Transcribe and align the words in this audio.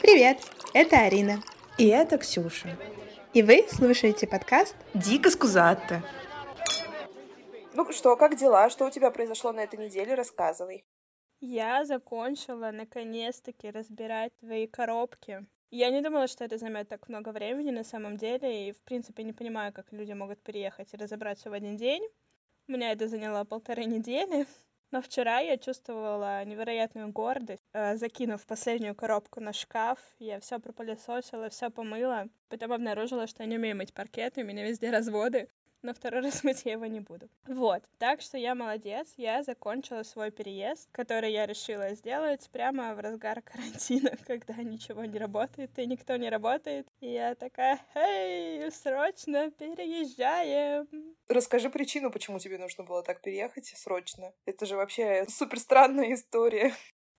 Привет, 0.00 0.38
это 0.72 0.98
Арина. 0.98 1.42
И 1.78 1.86
это 1.86 2.18
Ксюша. 2.18 2.76
И 3.32 3.42
вы 3.42 3.66
слушаете 3.70 4.26
подкаст 4.26 4.74
«Дико 4.94 5.30
скузатто». 5.30 6.02
Ну 7.74 7.92
что, 7.92 8.16
как 8.16 8.36
дела? 8.36 8.68
Что 8.68 8.86
у 8.86 8.90
тебя 8.90 9.10
произошло 9.10 9.52
на 9.52 9.60
этой 9.60 9.78
неделе? 9.78 10.14
Рассказывай. 10.14 10.84
Я 11.40 11.84
закончила 11.84 12.70
наконец-таки 12.72 13.70
разбирать 13.70 14.32
твои 14.38 14.66
коробки. 14.66 15.46
Я 15.70 15.90
не 15.90 16.00
думала, 16.00 16.26
что 16.26 16.44
это 16.44 16.58
займет 16.58 16.88
так 16.88 17.08
много 17.08 17.30
времени 17.30 17.70
на 17.70 17.84
самом 17.84 18.16
деле, 18.16 18.68
и 18.68 18.72
в 18.72 18.80
принципе 18.82 19.22
не 19.22 19.32
понимаю, 19.32 19.72
как 19.72 19.92
люди 19.92 20.12
могут 20.12 20.40
приехать 20.42 20.92
и 20.94 20.96
разобрать 20.96 21.38
все 21.38 21.50
в 21.50 21.52
один 21.52 21.76
день. 21.76 22.02
У 22.66 22.72
меня 22.72 22.92
это 22.92 23.08
заняло 23.08 23.44
полторы 23.44 23.84
недели, 23.84 24.46
но 24.94 25.02
вчера 25.02 25.40
я 25.40 25.56
чувствовала 25.56 26.44
невероятную 26.44 27.10
гордость, 27.10 27.64
э, 27.72 27.96
закинув 27.96 28.46
последнюю 28.46 28.94
коробку 28.94 29.40
на 29.40 29.52
шкаф. 29.52 29.98
Я 30.20 30.38
все 30.38 30.60
пропылесосила, 30.60 31.48
все 31.48 31.68
помыла. 31.68 32.28
Потом 32.48 32.72
обнаружила, 32.72 33.26
что 33.26 33.42
я 33.42 33.48
не 33.48 33.56
умею 33.56 33.76
мыть 33.76 33.92
паркет, 33.92 34.38
у 34.38 34.44
меня 34.44 34.64
везде 34.64 34.90
разводы 34.90 35.48
на 35.84 35.94
второй 35.94 36.20
раз 36.22 36.42
мыть 36.42 36.62
я 36.64 36.72
его 36.72 36.86
не 36.86 37.00
буду. 37.00 37.28
Вот, 37.46 37.82
так 37.98 38.20
что 38.20 38.36
я 38.38 38.54
молодец, 38.54 39.14
я 39.16 39.42
закончила 39.42 40.02
свой 40.02 40.30
переезд, 40.30 40.88
который 40.92 41.32
я 41.32 41.46
решила 41.46 41.94
сделать 41.94 42.48
прямо 42.50 42.94
в 42.94 43.00
разгар 43.00 43.42
карантина, 43.42 44.16
когда 44.26 44.54
ничего 44.54 45.04
не 45.04 45.18
работает 45.18 45.78
и 45.78 45.86
никто 45.86 46.16
не 46.16 46.28
работает. 46.28 46.88
И 47.00 47.12
я 47.12 47.34
такая, 47.34 47.78
эй, 47.94 48.70
срочно 48.72 49.50
переезжаем. 49.50 50.88
Расскажи 51.28 51.70
причину, 51.70 52.10
почему 52.10 52.38
тебе 52.38 52.58
нужно 52.58 52.84
было 52.84 53.02
так 53.02 53.20
переехать 53.20 53.66
срочно. 53.66 54.32
Это 54.46 54.66
же 54.66 54.76
вообще 54.76 55.26
супер 55.28 55.60
странная 55.60 56.14
история. 56.14 56.74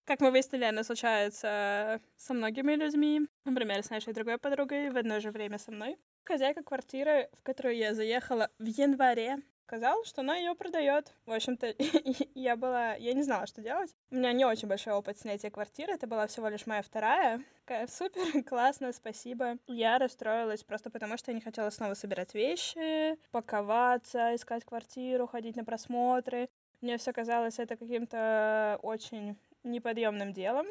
Как 0.06 0.22
мы 0.22 0.30
выяснили, 0.30 0.66
она 0.66 0.84
случается 0.84 2.00
со 2.16 2.34
многими 2.36 2.74
людьми. 2.74 3.22
Например, 3.44 3.82
с 3.82 3.90
нашей 3.90 4.14
другой 4.14 4.38
подругой 4.38 4.92
в 4.92 4.98
одно 4.98 5.20
же 5.20 5.32
время 5.32 5.58
со 5.58 5.72
мной. 5.72 5.98
Хозяйка 6.26 6.62
квартиры, 6.64 7.28
в 7.40 7.44
которую 7.44 7.76
я 7.76 7.96
заехала 7.96 8.52
в 8.60 8.66
январе, 8.66 9.38
сказала, 9.66 10.06
что 10.06 10.22
она 10.22 10.36
ее 10.36 10.54
продает. 10.54 11.12
В 11.26 11.32
общем-то, 11.32 11.74
я 12.36 12.56
была, 12.56 12.94
я 12.94 13.14
не 13.14 13.24
знала, 13.24 13.48
что 13.48 13.64
делать. 13.64 13.96
У 14.12 14.16
меня 14.16 14.32
не 14.32 14.46
очень 14.46 14.68
большой 14.68 14.94
опыт 14.94 15.18
снятия 15.18 15.50
квартиры, 15.50 15.94
это 15.94 16.06
была 16.06 16.28
всего 16.28 16.50
лишь 16.50 16.68
моя 16.68 16.84
вторая. 16.84 17.42
Супер, 17.88 18.44
классно, 18.44 18.94
спасибо. 18.94 19.58
Я 19.66 19.98
расстроилась 19.98 20.64
просто 20.64 20.92
потому, 20.92 21.18
что 21.18 21.32
я 21.32 21.36
не 21.36 21.42
хотела 21.42 21.72
снова 21.72 21.96
собирать 21.96 22.36
вещи, 22.36 23.18
паковаться, 23.32 24.36
искать 24.36 24.66
квартиру, 24.66 25.26
ходить 25.26 25.56
на 25.56 25.66
просмотры. 25.66 26.48
Мне 26.82 26.98
все 26.98 27.12
казалось 27.12 27.58
это 27.58 27.76
каким-то 27.76 28.78
очень 28.84 29.36
неподъемным 29.66 30.34
делом 30.34 30.68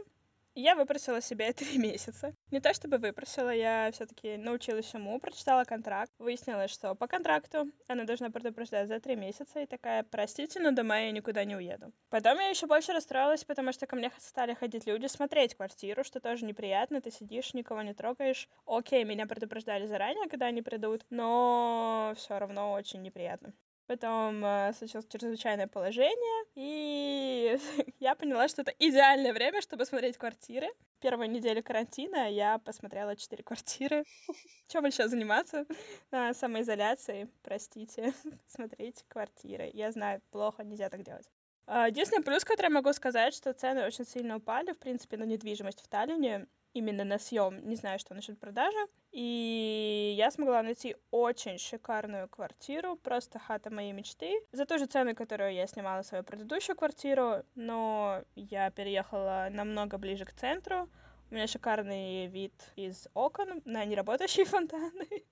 я 0.56 0.77
выпросила 0.77 1.20
себе 1.20 1.53
три 1.53 1.78
месяца. 1.78 2.33
Не 2.50 2.61
то 2.61 2.73
чтобы 2.73 2.98
выпросила, 2.98 3.50
я 3.50 3.91
все-таки 3.92 4.37
научилась 4.37 4.87
всему, 4.87 5.19
прочитала 5.19 5.64
контракт, 5.64 6.12
выяснилось, 6.19 6.70
что 6.70 6.95
по 6.95 7.09
контракту 7.09 7.70
она 7.89 8.05
должна 8.05 8.31
предупреждать 8.31 8.89
за 8.89 9.00
три 9.00 9.17
месяца, 9.17 9.61
и 9.61 9.67
такая, 9.67 10.05
простите, 10.05 10.61
но 10.61 10.70
до 10.70 10.84
мая 10.84 11.06
я 11.06 11.12
никуда 11.12 11.45
не 11.45 11.56
уеду. 11.56 11.92
Потом 12.09 12.39
я 12.39 12.50
еще 12.50 12.67
больше 12.67 12.92
расстроилась, 12.92 13.45
потому 13.45 13.72
что 13.72 13.87
ко 13.87 13.97
мне 13.97 14.12
стали 14.19 14.55
ходить 14.55 14.87
люди 14.87 15.06
смотреть 15.06 15.56
квартиру, 15.56 16.05
что 16.05 16.20
тоже 16.20 16.45
неприятно, 16.45 17.00
ты 17.00 17.11
сидишь, 17.11 17.55
никого 17.55 17.83
не 17.83 17.95
трогаешь. 17.95 18.48
Окей, 18.67 19.05
меня 19.05 19.27
предупреждали 19.27 19.87
заранее, 19.87 20.28
когда 20.28 20.47
они 20.47 20.62
придут, 20.62 21.05
но 21.11 22.15
все 22.17 22.39
равно 22.39 22.72
очень 22.72 23.03
неприятно. 23.03 23.53
Потом 23.87 24.43
э, 24.43 24.73
случилось 24.73 25.07
чрезвычайное 25.07 25.67
положение, 25.67 26.45
и 26.55 27.59
я 28.01 28.15
поняла, 28.15 28.49
что 28.49 28.63
это 28.63 28.73
идеальное 28.79 29.35
время, 29.35 29.61
чтобы 29.61 29.85
смотреть 29.85 30.17
квартиры. 30.17 30.69
Первую 31.01 31.31
неделю 31.31 31.63
карантина 31.63 32.31
я 32.31 32.59
посмотрела 32.59 33.15
четыре 33.15 33.43
квартиры. 33.43 34.05
Чем 34.69 34.87
еще 34.87 35.06
заниматься? 35.06 35.67
На 36.11 36.33
самоизоляции, 36.33 37.28
простите, 37.43 38.15
смотреть 38.47 39.05
квартиры. 39.09 39.71
Я 39.75 39.93
знаю, 39.93 40.23
плохо, 40.31 40.65
нельзя 40.65 40.89
так 40.89 41.03
делать. 41.03 41.28
А, 41.67 41.89
единственный 41.89 42.23
плюс, 42.23 42.43
который 42.43 42.69
я 42.69 42.75
могу 42.75 42.91
сказать, 42.94 43.34
что 43.34 43.53
цены 43.53 43.84
очень 43.84 44.06
сильно 44.06 44.37
упали, 44.37 44.73
в 44.73 44.78
принципе, 44.78 45.19
на 45.19 45.25
недвижимость 45.25 45.83
в 45.83 45.89
Таллине 45.89 46.47
именно 46.75 47.05
на 47.05 47.19
съем, 47.19 47.67
не 47.67 47.77
знаю, 47.77 47.99
что 47.99 48.15
насчет 48.15 48.39
продажи. 48.39 48.79
И 49.12 50.15
я 50.19 50.31
смогла 50.31 50.62
найти 50.62 50.97
очень 51.11 51.59
шикарную 51.59 52.29
квартиру, 52.29 52.97
просто 52.97 53.39
хата 53.39 53.71
моей 53.71 53.93
мечты, 53.93 54.33
за 54.53 54.67
ту 54.67 54.79
же 54.79 54.87
цену, 54.87 55.15
которую 55.15 55.55
я 55.55 55.67
снимала 55.67 56.03
свою 56.03 56.25
предыдущую 56.25 56.77
квартиру, 56.77 57.45
но 57.55 58.23
я 58.35 58.71
переехала 58.71 59.49
намного 59.51 59.99
ближе 59.99 60.25
к 60.25 60.33
центру, 60.33 60.89
у 61.31 61.35
меня 61.35 61.47
шикарный 61.47 62.27
вид 62.27 62.53
из 62.77 63.09
окон 63.15 63.62
на 63.65 63.85
неработающие 63.85 64.45
фонтаны. 64.45 65.25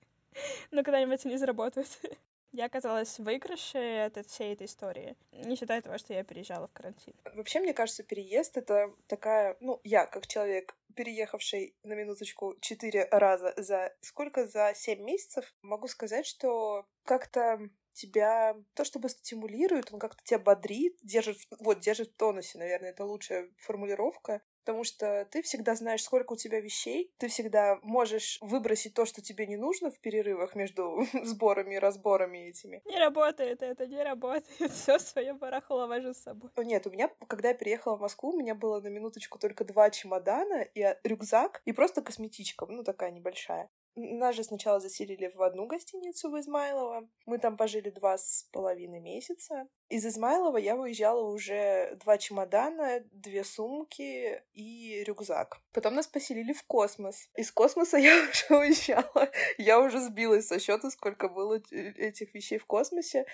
Но 0.71 0.83
когда-нибудь 0.83 1.25
они 1.25 1.37
заработают. 1.37 1.87
Я 2.51 2.65
оказалась 2.65 3.17
в 3.17 3.27
от 3.27 4.25
всей 4.27 4.53
этой 4.53 4.67
истории, 4.67 5.15
не 5.31 5.55
считая 5.55 5.81
того, 5.81 5.97
что 5.97 6.13
я 6.13 6.23
переезжала 6.23 6.67
в 6.67 6.71
карантин. 6.71 7.15
Вообще, 7.33 7.59
мне 7.59 7.73
кажется, 7.73 8.03
переезд— 8.03 8.57
это 8.59 8.93
такая... 9.07 9.57
Ну, 9.59 9.81
я, 9.83 10.05
как 10.05 10.27
человек, 10.27 10.75
переехавший 10.93 11.75
на 11.83 11.93
минуточку 11.93 12.55
четыре 12.61 13.07
раза 13.11 13.53
за... 13.57 13.93
Сколько? 14.01 14.47
За 14.47 14.73
семь 14.75 15.03
месяцев, 15.03 15.53
могу 15.61 15.87
сказать, 15.87 16.25
что 16.25 16.85
как-то 17.03 17.59
тебя 17.93 18.55
то 18.73 18.83
чтобы 18.83 19.09
стимулирует, 19.09 19.93
он 19.93 19.99
как-то 19.99 20.23
тебя 20.23 20.39
бодрит, 20.39 20.97
держит, 21.03 21.37
вот, 21.59 21.79
держит 21.79 22.09
в 22.09 22.15
тонусе, 22.15 22.57
наверное, 22.57 22.89
это 22.89 23.05
лучшая 23.05 23.49
формулировка 23.57 24.41
потому 24.63 24.85
что 24.85 25.27
ты 25.29 25.41
всегда 25.41 25.75
знаешь, 25.75 26.03
сколько 26.03 26.33
у 26.33 26.35
тебя 26.37 26.61
вещей, 26.61 27.11
ты 27.17 27.27
всегда 27.27 27.79
можешь 27.81 28.37
выбросить 28.41 28.93
то, 28.93 29.05
что 29.05 29.21
тебе 29.21 29.45
не 29.45 29.57
нужно 29.57 29.91
в 29.91 29.99
перерывах 29.99 30.55
между 30.55 31.05
сборами 31.23 31.75
и 31.75 31.79
разборами 31.79 32.49
этими. 32.49 32.81
Не 32.85 32.97
работает 32.97 33.61
это, 33.61 33.85
не 33.85 34.01
работает. 34.01 34.71
Все 34.71 34.99
свое 34.99 35.33
барахло 35.33 35.87
вожу 35.87 36.13
с 36.13 36.23
собой. 36.23 36.49
Нет, 36.57 36.87
у 36.87 36.91
меня, 36.91 37.09
когда 37.27 37.49
я 37.49 37.53
переехала 37.53 37.97
в 37.97 38.01
Москву, 38.01 38.31
у 38.31 38.39
меня 38.39 38.55
было 38.55 38.79
на 38.79 38.87
минуточку 38.87 39.37
только 39.37 39.65
два 39.65 39.89
чемодана 39.89 40.61
и 40.61 40.95
рюкзак, 41.03 41.61
и 41.65 41.73
просто 41.73 42.01
косметичка, 42.01 42.65
ну 42.65 42.83
такая 42.83 43.11
небольшая. 43.11 43.69
Нас 43.95 44.35
же 44.35 44.43
сначала 44.43 44.79
заселили 44.79 45.31
в 45.35 45.41
одну 45.43 45.67
гостиницу 45.67 46.31
в 46.31 46.39
Измайлово. 46.39 47.07
Мы 47.25 47.37
там 47.37 47.57
пожили 47.57 47.91
два 47.91 48.17
с 48.17 48.49
половиной 48.51 48.99
месяца. 48.99 49.67
Из 49.89 50.03
Измайлова 50.05 50.57
я 50.57 50.75
выезжала 50.75 51.21
уже 51.29 51.95
два 52.03 52.17
чемодана, 52.17 53.01
две 53.11 53.43
сумки 53.43 54.41
и 54.53 55.03
рюкзак. 55.05 55.59
Потом 55.73 55.93
нас 55.93 56.07
поселили 56.07 56.53
в 56.53 56.63
космос. 56.63 57.29
Из 57.35 57.51
космоса 57.51 57.97
я 57.99 58.15
уже 58.15 58.59
уезжала. 58.59 59.29
Я 59.59 59.79
уже 59.79 59.99
сбилась 59.99 60.47
со 60.47 60.59
счета, 60.59 60.89
сколько 60.89 61.29
было 61.29 61.61
этих 61.71 62.33
вещей 62.33 62.57
в 62.57 62.65
космосе. 62.65 63.27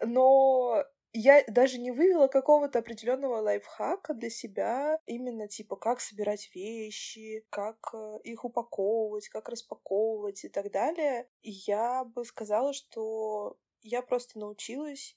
Но 0.00 0.84
я 1.16 1.42
даже 1.48 1.78
не 1.78 1.90
вывела 1.90 2.28
какого-то 2.28 2.78
определенного 2.78 3.40
лайфхака 3.40 4.12
для 4.12 4.28
себя, 4.28 4.98
именно 5.06 5.48
типа 5.48 5.76
как 5.76 6.00
собирать 6.00 6.50
вещи, 6.54 7.46
как 7.50 7.90
э, 7.94 8.18
их 8.24 8.44
упаковывать, 8.44 9.28
как 9.28 9.48
распаковывать 9.48 10.44
и 10.44 10.48
так 10.48 10.70
далее. 10.70 11.28
Я 11.42 12.04
бы 12.04 12.24
сказала, 12.24 12.72
что 12.74 13.56
я 13.80 14.02
просто 14.02 14.38
научилась 14.38 15.16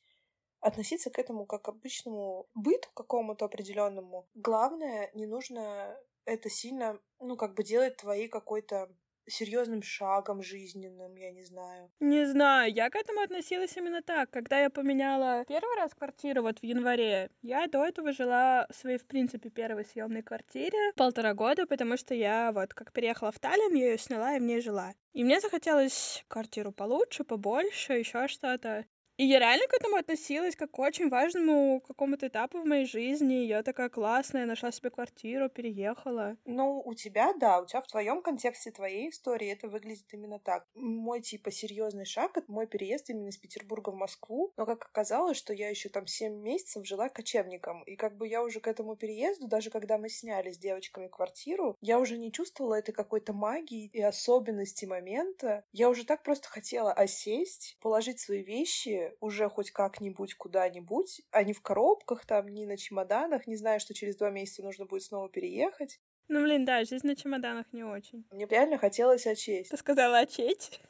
относиться 0.62 1.10
к 1.10 1.20
этому 1.20 1.46
как 1.46 1.64
к 1.64 1.70
обычному 1.70 2.48
быту 2.54 2.90
какому-то 2.94 3.46
определенному. 3.46 4.28
Главное, 4.34 5.12
не 5.14 5.26
нужно 5.26 5.98
это 6.26 6.50
сильно, 6.50 7.00
ну, 7.20 7.36
как 7.36 7.56
бы 7.56 7.64
делать 7.64 7.98
твоей 7.98 8.30
какой-то 8.30 8.90
серьезным 9.30 9.82
шагом 9.82 10.42
жизненным, 10.42 11.16
я 11.16 11.32
не 11.32 11.44
знаю. 11.44 11.90
Не 12.00 12.26
знаю, 12.26 12.74
я 12.74 12.90
к 12.90 12.96
этому 12.96 13.22
относилась 13.22 13.76
именно 13.78 14.02
так. 14.02 14.30
Когда 14.30 14.60
я 14.60 14.70
поменяла 14.70 15.46
первый 15.48 15.76
раз 15.76 15.94
квартиру 15.94 16.42
вот 16.42 16.60
в 16.60 16.64
январе, 16.64 17.30
я 17.42 17.68
до 17.68 17.86
этого 17.86 18.12
жила 18.12 18.68
в 18.70 18.76
своей, 18.76 18.98
в 18.98 19.06
принципе, 19.06 19.50
первой 19.50 19.86
съемной 19.86 20.22
квартире 20.22 20.94
полтора 20.96 21.34
года, 21.34 21.66
потому 21.66 21.98
что 21.98 22.14
я 22.14 22.52
вот 22.52 22.74
как 22.74 22.92
переехала 22.92 23.32
в 23.32 23.40
Таллин, 23.40 23.76
я 23.76 23.92
ее 23.92 23.98
сняла 23.98 24.36
и 24.36 24.40
в 24.40 24.44
ней 24.44 24.62
жила. 24.62 24.94
И 25.14 25.24
мне 25.24 25.40
захотелось 25.40 26.24
квартиру 26.28 26.72
получше, 26.72 27.24
побольше, 27.24 27.94
еще 27.94 28.28
что-то. 28.28 28.86
И 29.20 29.26
я 29.26 29.40
реально 29.40 29.68
к 29.68 29.74
этому 29.74 29.98
относилась 29.98 30.56
как 30.56 30.72
к 30.72 30.80
очень 30.80 31.10
важному 31.10 31.82
какому-то 31.82 32.28
этапу 32.28 32.62
в 32.62 32.66
моей 32.66 32.86
жизни. 32.86 33.34
Я 33.34 33.64
такая 33.64 33.90
классная, 33.90 34.46
нашла 34.46 34.72
себе 34.72 34.92
квартиру, 34.92 35.50
переехала. 35.50 36.38
Ну, 36.46 36.82
у 36.86 36.94
тебя, 36.94 37.34
да, 37.34 37.60
у 37.60 37.66
тебя 37.66 37.82
в 37.82 37.88
твоем 37.88 38.22
контексте 38.22 38.72
твоей 38.72 39.10
истории 39.10 39.50
это 39.50 39.68
выглядит 39.68 40.06
именно 40.14 40.40
так. 40.40 40.66
Мой, 40.74 41.22
типа, 41.22 41.52
серьезный 41.52 42.06
шаг— 42.06 42.32
это 42.38 42.50
мой 42.50 42.66
переезд 42.66 43.10
именно 43.10 43.28
из 43.28 43.38
Петербурга 43.38 43.90
в 43.90 43.96
Москву. 43.96 44.54
Но 44.56 44.66
как 44.66 44.86
оказалось, 44.86 45.36
что 45.36 45.52
я 45.52 45.68
еще 45.68 45.90
там 45.90 46.08
7 46.08 46.42
месяцев 46.42 46.88
жила 46.88 47.10
кочевником. 47.10 47.84
И 47.84 47.98
как 47.98 48.16
бы 48.16 48.26
я 48.26 48.42
уже 48.42 48.62
к 48.62 48.68
этому 48.70 48.96
переезду, 48.96 49.50
даже 49.50 49.70
когда 49.70 49.98
мы 49.98 50.08
сняли 50.08 50.50
с 50.52 50.58
девочками 50.58 51.10
квартиру, 51.10 51.76
я 51.82 52.00
уже 52.00 52.18
не 52.18 52.32
чувствовала 52.32 52.76
этой 52.76 52.94
какой-то 52.94 53.34
магии 53.34 53.90
и 53.92 54.02
особенности 54.02 54.86
момента. 54.86 55.66
Я 55.74 55.90
уже 55.90 56.06
так 56.06 56.24
просто 56.24 56.48
хотела 56.48 56.94
осесть, 56.94 57.78
положить 57.82 58.22
свои 58.22 58.44
вещи, 58.44 59.09
вещи 59.10 59.18
уже 59.20 59.50
хоть 59.50 59.72
как-нибудь 59.72 60.36
куда-нибудь, 60.36 61.22
а 61.32 61.44
не 61.44 61.54
в 61.54 61.62
коробках 61.62 62.26
там, 62.26 62.48
не 62.48 62.66
на 62.66 62.78
чемоданах, 62.78 63.48
не 63.48 63.56
зная, 63.56 63.80
что 63.80 63.94
через 63.94 64.16
два 64.16 64.30
месяца 64.30 64.64
нужно 64.64 64.86
будет 64.86 65.04
снова 65.04 65.30
переехать. 65.30 66.00
Ну, 66.28 66.44
блин, 66.44 66.66
да, 66.66 66.84
жизнь 66.84 67.08
на 67.08 67.16
чемоданах 67.16 67.66
не 67.74 67.84
очень. 67.84 68.26
Мне 68.32 68.46
реально 68.46 68.78
хотелось 68.78 69.26
очесть. 69.26 69.72
Ты 69.72 69.78
сказала 69.78 70.20
очесть? 70.20 70.82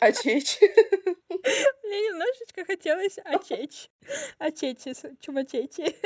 Очечь. 0.00 0.60
Мне 0.60 2.00
немножечко 2.08 2.64
хотелось 2.64 3.18
очечь. 3.18 3.90
Очечь, 4.38 4.94
чумачечи. 5.20 5.96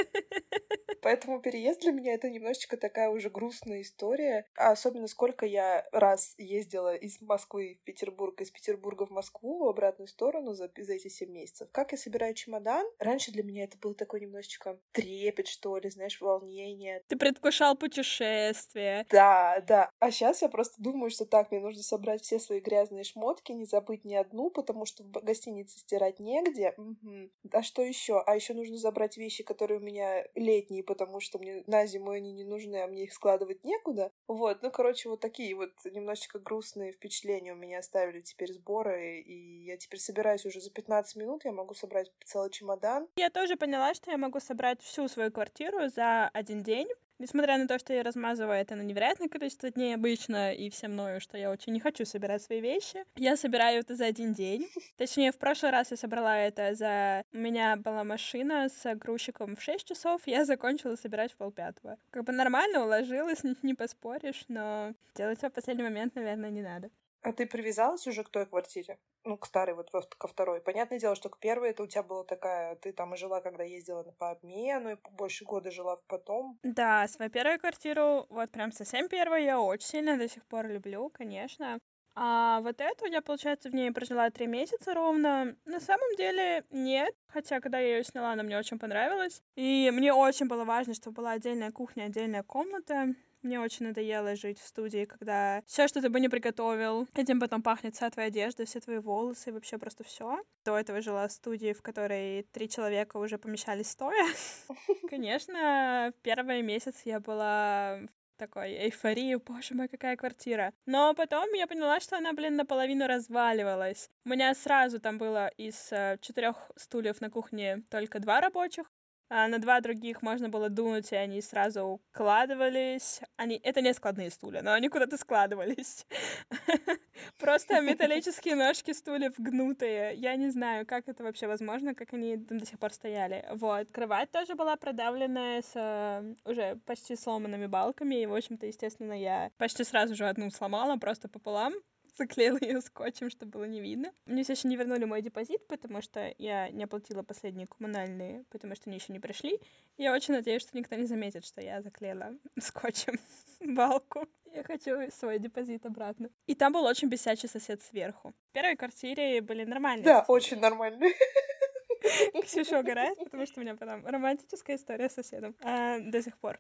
Поэтому 1.03 1.41
переезд 1.41 1.81
для 1.81 1.91
меня 1.93 2.15
это 2.15 2.31
немножечко 2.31 2.77
такая 2.77 3.11
уже 3.11 3.29
грустная 3.29 3.83
история. 3.83 4.47
А 4.57 4.71
особенно 4.71 5.09
сколько 5.09 5.45
я 5.45 5.87
раз 5.91 6.35
ездила 6.39 6.95
из 6.95 7.21
Москвы 7.21 7.81
в 7.83 7.85
Петербург, 7.85 8.41
из 8.41 8.51
Петербурга 8.51 9.07
в 9.07 9.11
Москву 9.11 9.65
в 9.65 9.69
обратную 9.69 10.07
сторону 10.07 10.55
за, 10.55 10.71
за 10.77 10.93
эти 10.93 11.09
семь 11.09 11.33
месяцев. 11.33 11.69
Как 11.73 11.93
я 11.93 11.99
собираю 11.99 12.35
чемодан? 12.35 12.87
Раньше 12.99 13.33
для 13.33 13.43
меня 13.43 13.65
это 13.65 13.77
было 13.79 13.95
такое 13.95 14.21
немножечко 14.21 14.79
трепет, 14.93 15.49
что 15.49 15.77
ли, 15.77 15.91
знаешь, 15.91 16.21
волнение. 16.21 17.03
Ты 17.09 17.17
предвкушал 17.17 17.77
путешествие. 17.77 19.05
Да, 19.11 19.61
да. 19.67 19.91
А 19.99 20.11
сейчас 20.13 20.43
я 20.43 20.49
просто 20.49 20.81
думаю, 20.81 21.11
что 21.11 21.25
так, 21.25 21.51
мне 21.51 21.61
нужно 21.61 21.83
собрать 21.83 22.23
все 22.23 22.39
свои 22.39 22.61
грязные 22.61 23.02
шмотки, 23.03 23.53
не 23.53 23.65
забыть 23.65 24.05
ни 24.05 24.15
одну, 24.15 24.51
потому 24.51 24.85
что 24.85 25.03
в 25.03 25.11
гостинице 25.11 25.79
стирать 25.79 26.21
негде. 26.21 26.75
Угу. 26.77 27.31
А 27.53 27.63
что 27.63 27.83
еще? 27.83 28.21
А 28.21 28.35
еще 28.35 28.55
нужно 28.55 28.77
забрать 28.77 29.17
вещи, 29.17 29.43
которые 29.43 29.79
у 29.81 29.83
меня 29.83 30.27
летние, 30.35 30.83
потому 30.83 31.21
что 31.21 31.39
мне 31.39 31.65
на 31.67 31.87
зиму 31.87 32.11
они 32.11 32.33
не 32.33 32.45
нужны, 32.45 32.77
а 32.77 32.87
мне 32.87 33.05
их 33.05 33.13
складывать 33.13 33.65
некуда. 33.65 34.11
Вот, 34.27 34.63
ну, 34.63 34.71
короче, 34.71 35.09
вот 35.09 35.21
такие 35.21 35.55
вот 35.55 35.73
немножечко 35.85 36.39
грустные 36.39 36.93
впечатления 36.93 37.53
у 37.53 37.57
меня 37.57 37.79
оставили 37.79 38.21
теперь 38.21 38.53
сборы, 38.53 39.21
и 39.21 39.65
я 39.65 39.77
теперь 39.77 40.01
собираюсь 40.01 40.47
уже 40.47 40.61
за 40.61 40.71
15 40.71 41.17
минут, 41.17 41.45
я 41.45 41.53
могу 41.53 41.75
собрать 41.75 42.11
целый 42.25 42.51
чемодан. 42.51 43.09
Я 43.17 43.31
тоже 43.31 43.57
поняла, 43.57 43.95
что 43.95 44.11
я 44.11 44.19
могу 44.19 44.41
собрать 44.41 44.81
всю 44.83 45.09
свою 45.09 45.31
квартиру 45.31 45.89
за 45.89 46.29
один 46.29 46.63
день, 46.63 46.89
Несмотря 47.23 47.57
на 47.57 47.69
то, 47.69 47.79
что 47.79 47.95
я 47.95 48.03
размазываю 48.03 48.59
это 48.59 48.75
на 48.75 48.83
невероятное 48.83 49.29
количество 49.29 49.71
дней 49.71 49.95
обычно, 49.95 50.53
и 50.53 50.69
все 50.71 50.89
мною, 50.89 51.21
что 51.21 51.39
я 51.39 51.53
очень 51.53 51.73
не 51.73 51.79
хочу 51.79 52.05
собирать 52.05 52.43
свои 52.43 52.61
вещи, 52.61 53.05
я 53.15 53.37
собираю 53.37 53.79
это 53.79 53.95
за 53.95 54.07
один 54.07 54.35
день. 54.35 54.69
Точнее, 54.97 55.31
в 55.31 55.39
прошлый 55.39 55.71
раз 55.71 55.93
я 55.93 55.97
собрала 55.97 56.37
это 56.37 56.75
за... 56.75 57.23
У 57.33 57.39
меня 57.39 57.77
была 57.77 58.03
машина 58.03 58.69
с 58.69 58.95
грузчиком 58.97 59.55
в 59.55 59.63
6 59.63 59.87
часов, 59.87 60.23
я 60.27 60.45
закончила 60.45 60.97
собирать 60.97 61.33
в 61.33 61.37
полпятого. 61.37 61.97
Как 62.11 62.25
бы 62.25 62.33
нормально 62.33 62.83
уложилась, 62.83 63.45
не, 63.63 63.75
поспоришь, 63.75 64.43
но 64.49 64.93
делать 65.15 65.39
это 65.39 65.51
в 65.51 65.53
последний 65.53 65.85
момент, 65.85 66.17
наверное, 66.17 66.51
не 66.51 66.63
надо. 66.63 66.91
А 67.23 67.33
ты 67.33 67.47
привязалась 67.47 68.07
уже 68.09 68.25
к 68.25 68.29
той 68.29 68.47
квартире? 68.47 68.99
Ну, 69.25 69.37
к 69.37 69.47
старой, 69.47 69.75
вот 69.75 69.91
ко 69.91 70.27
второй. 70.27 70.61
Понятное 70.61 70.99
дело, 70.99 71.15
что 71.15 71.29
к 71.29 71.39
первой 71.39 71.71
это 71.71 71.85
у 71.85 71.87
тебя 71.87 72.03
была 72.03 72.25
такая... 72.25 72.75
Ты 72.77 72.93
там 72.93 73.15
и 73.15 73.17
жила, 73.17 73.41
когда 73.41 73.63
ездила 73.63 74.03
по 74.19 74.31
обмену, 74.31 74.91
и 74.91 74.97
больше 75.13 75.45
года 75.45 75.71
жила 75.71 76.01
потом. 76.09 76.59
Да, 76.65 77.07
свою 77.07 77.31
первую 77.31 77.61
квартиру, 77.61 78.27
вот 78.29 78.51
прям 78.51 78.73
совсем 78.73 79.09
первую, 79.09 79.45
я 79.45 79.61
очень 79.61 79.87
сильно 79.87 80.19
до 80.19 80.29
сих 80.29 80.45
пор 80.47 80.67
люблю, 80.67 81.11
конечно. 81.11 81.79
А 82.15 82.61
вот 82.61 82.81
эту 82.81 83.07
я, 83.07 83.23
получается, 83.23 83.71
в 83.71 83.75
ней 83.75 83.91
прожила 83.93 84.29
три 84.31 84.47
месяца 84.47 84.93
ровно. 84.93 85.57
На 85.65 85.81
самом 85.81 86.15
деле 86.17 86.65
нет, 86.71 87.15
хотя 87.29 87.61
когда 87.61 87.79
я 87.79 87.99
ее 87.99 88.05
сняла, 88.05 88.33
она 88.33 88.43
мне 88.43 88.59
очень 88.59 88.79
понравилась. 88.79 89.43
И 89.55 89.91
мне 89.93 90.13
очень 90.13 90.47
было 90.47 90.65
важно, 90.65 90.93
чтобы 90.93 91.17
была 91.17 91.33
отдельная 91.33 91.71
кухня, 91.71 92.05
отдельная 92.05 92.43
комната. 92.43 93.15
Мне 93.43 93.61
очень 93.61 93.87
надоело 93.87 94.37
жить 94.37 94.61
в 94.61 94.67
студии, 94.67 95.05
когда 95.05 95.63
все, 95.67 95.89
что 95.89 96.01
ты 96.01 96.09
бы 96.09 96.21
не 96.21 96.29
приготовил, 96.29 97.09
этим 97.15 97.41
потом 97.41 97.63
пахнет 97.63 97.95
вся 97.97 98.09
твоя 98.11 98.29
одежда, 98.29 98.65
все 98.65 98.81
твои 98.81 98.99
волосы, 98.99 99.53
вообще 99.53 99.79
просто 99.79 100.05
все. 100.05 100.43
До 100.65 100.79
этого 100.79 101.01
жила 101.01 101.27
в 101.27 101.33
студии, 101.33 101.73
в 101.73 101.83
которой 101.83 102.45
три 102.53 102.69
человека 102.69 103.17
уже 103.17 103.39
помещались 103.39 103.91
стоя. 103.91 104.27
Конечно, 105.11 106.13
первый 106.23 106.63
месяц 106.63 107.03
я 107.05 107.19
была 107.19 108.01
такой 108.37 108.73
эйфории, 108.73 109.37
боже 109.37 109.75
мой, 109.75 109.89
какая 109.89 110.17
квартира. 110.17 110.73
Но 110.87 111.15
потом 111.15 111.53
я 111.53 111.67
поняла, 111.67 112.01
что 112.01 112.17
она, 112.17 112.33
блин, 112.33 112.57
наполовину 112.57 113.07
разваливалась. 113.07 114.11
У 114.25 114.31
меня 114.31 114.55
сразу 114.55 115.01
там 115.01 115.19
было 115.19 115.49
из 115.57 115.93
э, 115.93 116.19
четырех 116.21 116.57
стульев 116.77 117.21
на 117.21 117.31
кухне 117.31 117.83
только 117.89 118.19
два 118.19 118.41
рабочих, 118.41 118.91
а 119.29 119.49
на 119.49 119.59
два 119.59 119.81
других 119.81 120.23
можно 120.23 120.49
было 120.49 120.69
дунуть, 120.69 121.13
и 121.13 121.17
они 121.17 121.41
сразу 121.41 122.01
укладывались. 122.13 123.21
Они... 123.37 123.61
Это 123.63 123.81
не 123.81 123.95
складные 123.95 124.31
стулья, 124.31 124.63
но 124.63 124.73
они 124.73 124.89
куда-то 124.89 125.17
складывались. 125.17 126.07
Просто 127.39 127.81
металлические 127.81 128.57
ножки 128.57 128.93
стульев 128.93 129.35
гнутые. 129.39 130.15
Я 130.17 130.37
не 130.37 130.51
знаю, 130.51 130.87
как 130.87 131.09
это 131.09 131.23
вообще 131.25 131.47
возможно, 131.47 131.95
как 131.95 132.13
они 132.13 132.37
до 132.37 132.65
сих 132.67 132.79
пор 132.79 132.93
стояли. 132.93 133.47
Вот. 133.53 133.89
Кровать 133.91 134.31
тоже 134.31 134.55
была 134.55 134.77
продавленная 134.77 135.63
с 135.63 135.73
э, 135.75 136.35
уже 136.45 136.77
почти 136.85 137.17
сломанными 137.17 137.67
балками. 137.67 138.23
И, 138.23 138.27
в 138.27 138.35
общем-то, 138.35 138.67
естественно, 138.67 139.19
я 139.19 139.51
почти 139.57 139.85
сразу 139.85 140.15
же 140.15 140.29
одну 140.29 140.51
сломала, 140.51 140.97
просто 140.97 141.29
пополам 141.29 141.73
заклеила 142.17 142.59
ее 142.61 142.81
скотчем, 142.81 143.31
чтобы 143.31 143.53
было 143.53 143.65
не 143.65 143.81
видно. 143.81 144.13
Мне 144.27 144.43
все 144.45 144.53
еще 144.53 144.69
не 144.69 144.77
вернули 144.77 145.05
мой 145.05 145.23
депозит, 145.23 145.67
потому 145.67 146.03
что 146.03 146.35
я 146.39 146.69
не 146.71 146.85
оплатила 146.85 147.23
последние 147.23 147.67
коммунальные, 147.67 148.45
потому 148.51 148.75
что 148.75 148.91
они 148.91 148.99
еще 148.99 149.13
не 149.13 149.19
пришли. 149.21 149.59
Я 149.97 150.13
очень 150.13 150.35
надеюсь, 150.35 150.63
что 150.63 150.77
никто 150.77 150.95
не 150.97 151.07
заметит, 151.07 151.45
что 151.45 151.61
я 151.61 151.81
заклеила 151.83 152.37
скотчем 152.61 153.19
балку. 153.61 154.27
Я 154.55 154.63
хочу 154.65 155.11
свой 155.13 155.39
депозит 155.39 155.87
обратно. 155.87 156.29
И 156.47 156.55
там 156.55 156.73
был 156.75 156.85
очень 156.85 157.09
бесячий 157.09 157.49
сосед 157.49 157.81
сверху. 157.83 158.35
В 158.51 158.53
первой 158.53 158.77
квартире 158.77 159.41
были 159.41 159.65
нормальные 159.65 160.05
Да, 160.05 160.19
соседи. 160.21 160.31
очень 160.31 160.61
нормальные. 160.61 161.15
Ксюша 162.45 162.81
угорает, 162.81 163.17
потому 163.19 163.47
что 163.47 163.61
у 163.61 163.63
меня 163.63 163.77
потом 163.77 164.05
романтическая 164.05 164.77
история 164.77 165.09
с 165.09 165.15
соседом 165.15 165.55
а, 165.63 165.99
до 166.01 166.21
сих 166.23 166.37
пор. 166.39 166.59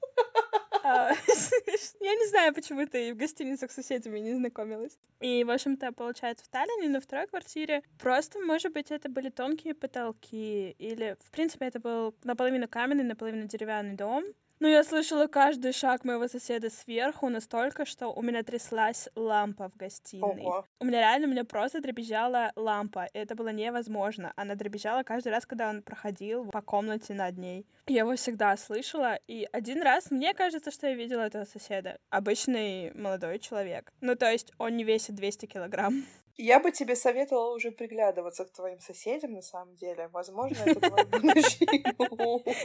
А, 0.85 1.11
я 2.01 2.15
не 2.15 2.29
знаю, 2.29 2.53
почему 2.55 2.87
ты 2.87 3.15
в 3.15 3.17
гостиницах 3.17 3.71
с 3.71 3.75
соседями 3.75 4.19
не 4.19 4.35
знакомилась. 4.35 4.99
И, 5.21 5.45
в 5.45 5.51
общем-то, 5.51 5.93
получается, 5.93 6.45
в 6.45 6.49
Таллине 6.49 6.89
на 6.89 7.01
второй 7.01 7.27
квартире 7.29 7.83
просто, 7.99 8.41
может 8.41 8.73
быть, 8.73 8.91
это 8.91 9.09
были 9.09 9.29
тонкие 9.29 9.75
потолки, 9.75 10.71
или, 10.79 11.17
в 11.21 11.31
принципе, 11.31 11.67
это 11.67 11.79
был 11.79 12.15
наполовину 12.25 12.67
каменный, 12.67 13.05
наполовину 13.05 13.47
деревянный 13.47 13.95
дом, 13.95 14.25
ну, 14.63 14.69
я 14.69 14.85
слышала 14.85 15.27
каждый 15.27 15.73
шаг 15.73 16.05
моего 16.05 16.29
соседа 16.29 16.71
сверху 16.71 17.29
настолько, 17.29 17.85
что 17.85 18.13
у 18.13 18.23
меня 18.23 18.45
тряслась 18.45 19.09
лампа 19.17 19.69
в 19.69 19.77
гостиной. 19.77 20.45
Ого. 20.45 20.65
У 20.79 20.85
меня 20.85 21.01
реально, 21.01 21.27
у 21.27 21.31
меня 21.31 21.45
просто 21.45 21.81
дребезжала 21.81 22.53
лампа. 22.55 23.07
И 23.07 23.19
это 23.19 23.35
было 23.35 23.49
невозможно. 23.49 24.33
Она 24.37 24.55
дребезжала 24.55 25.03
каждый 25.03 25.31
раз, 25.31 25.47
когда 25.47 25.69
он 25.69 25.83
проходил 25.83 26.45
по 26.53 26.63
комнате 26.63 27.13
над 27.13 27.39
ней. 27.39 27.67
Я 27.89 28.03
его 28.03 28.15
всегда 28.15 28.57
слышала. 28.57 29.19
И 29.27 29.49
один 29.51 29.83
раз, 29.83 30.13
мне 30.13 30.33
кажется, 30.33 30.71
что 30.71 30.87
я 30.87 30.95
видела 30.95 31.23
этого 31.23 31.45
соседа. 31.45 31.99
Обычный 32.11 32.93
молодой 32.95 33.41
человек. 33.41 33.93
Ну, 34.01 34.15
то 34.15 34.31
есть 34.31 34.53
он 34.59 34.77
не 34.77 34.85
весит 34.85 35.17
200 35.17 35.47
килограмм. 35.47 36.05
Я 36.37 36.61
бы 36.61 36.73
тебе 36.73 36.97
советовала 36.97 37.55
уже 37.55 37.71
приглядываться 37.71 38.45
к 38.45 38.53
твоим 38.53 38.81
соседям, 38.81 39.33
на 39.33 39.43
самом 39.43 39.75
деле. 39.77 40.09
Возможно, 40.09 40.63
это 40.65 40.81
твой 40.81 41.05
будущий 41.05 41.85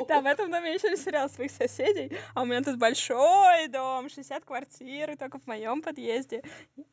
Да, 0.07 0.21
в 0.21 0.25
этом 0.25 0.51
доме 0.51 0.73
еще 0.73 0.89
не 0.89 0.95
сериал 0.95 1.29
своих 1.29 1.51
соседей, 1.51 2.17
а 2.33 2.43
у 2.43 2.45
меня 2.45 2.61
тут 2.63 2.77
большой 2.77 3.67
дом, 3.67 4.09
60 4.09 4.45
квартир, 4.45 5.17
только 5.17 5.39
в 5.39 5.47
моем 5.47 5.81
подъезде. 5.81 6.43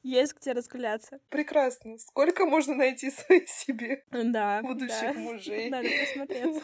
Есть 0.02 0.36
где 0.36 0.52
разгуляться. 0.52 1.20
Прекрасно. 1.28 1.96
Сколько 1.98 2.44
можно 2.44 2.74
найти 2.74 3.10
себе 3.10 4.04
да, 4.10 4.60
будущих 4.62 5.14
мужей? 5.14 5.70
Надо 5.70 5.88
посмотреть. 6.00 6.62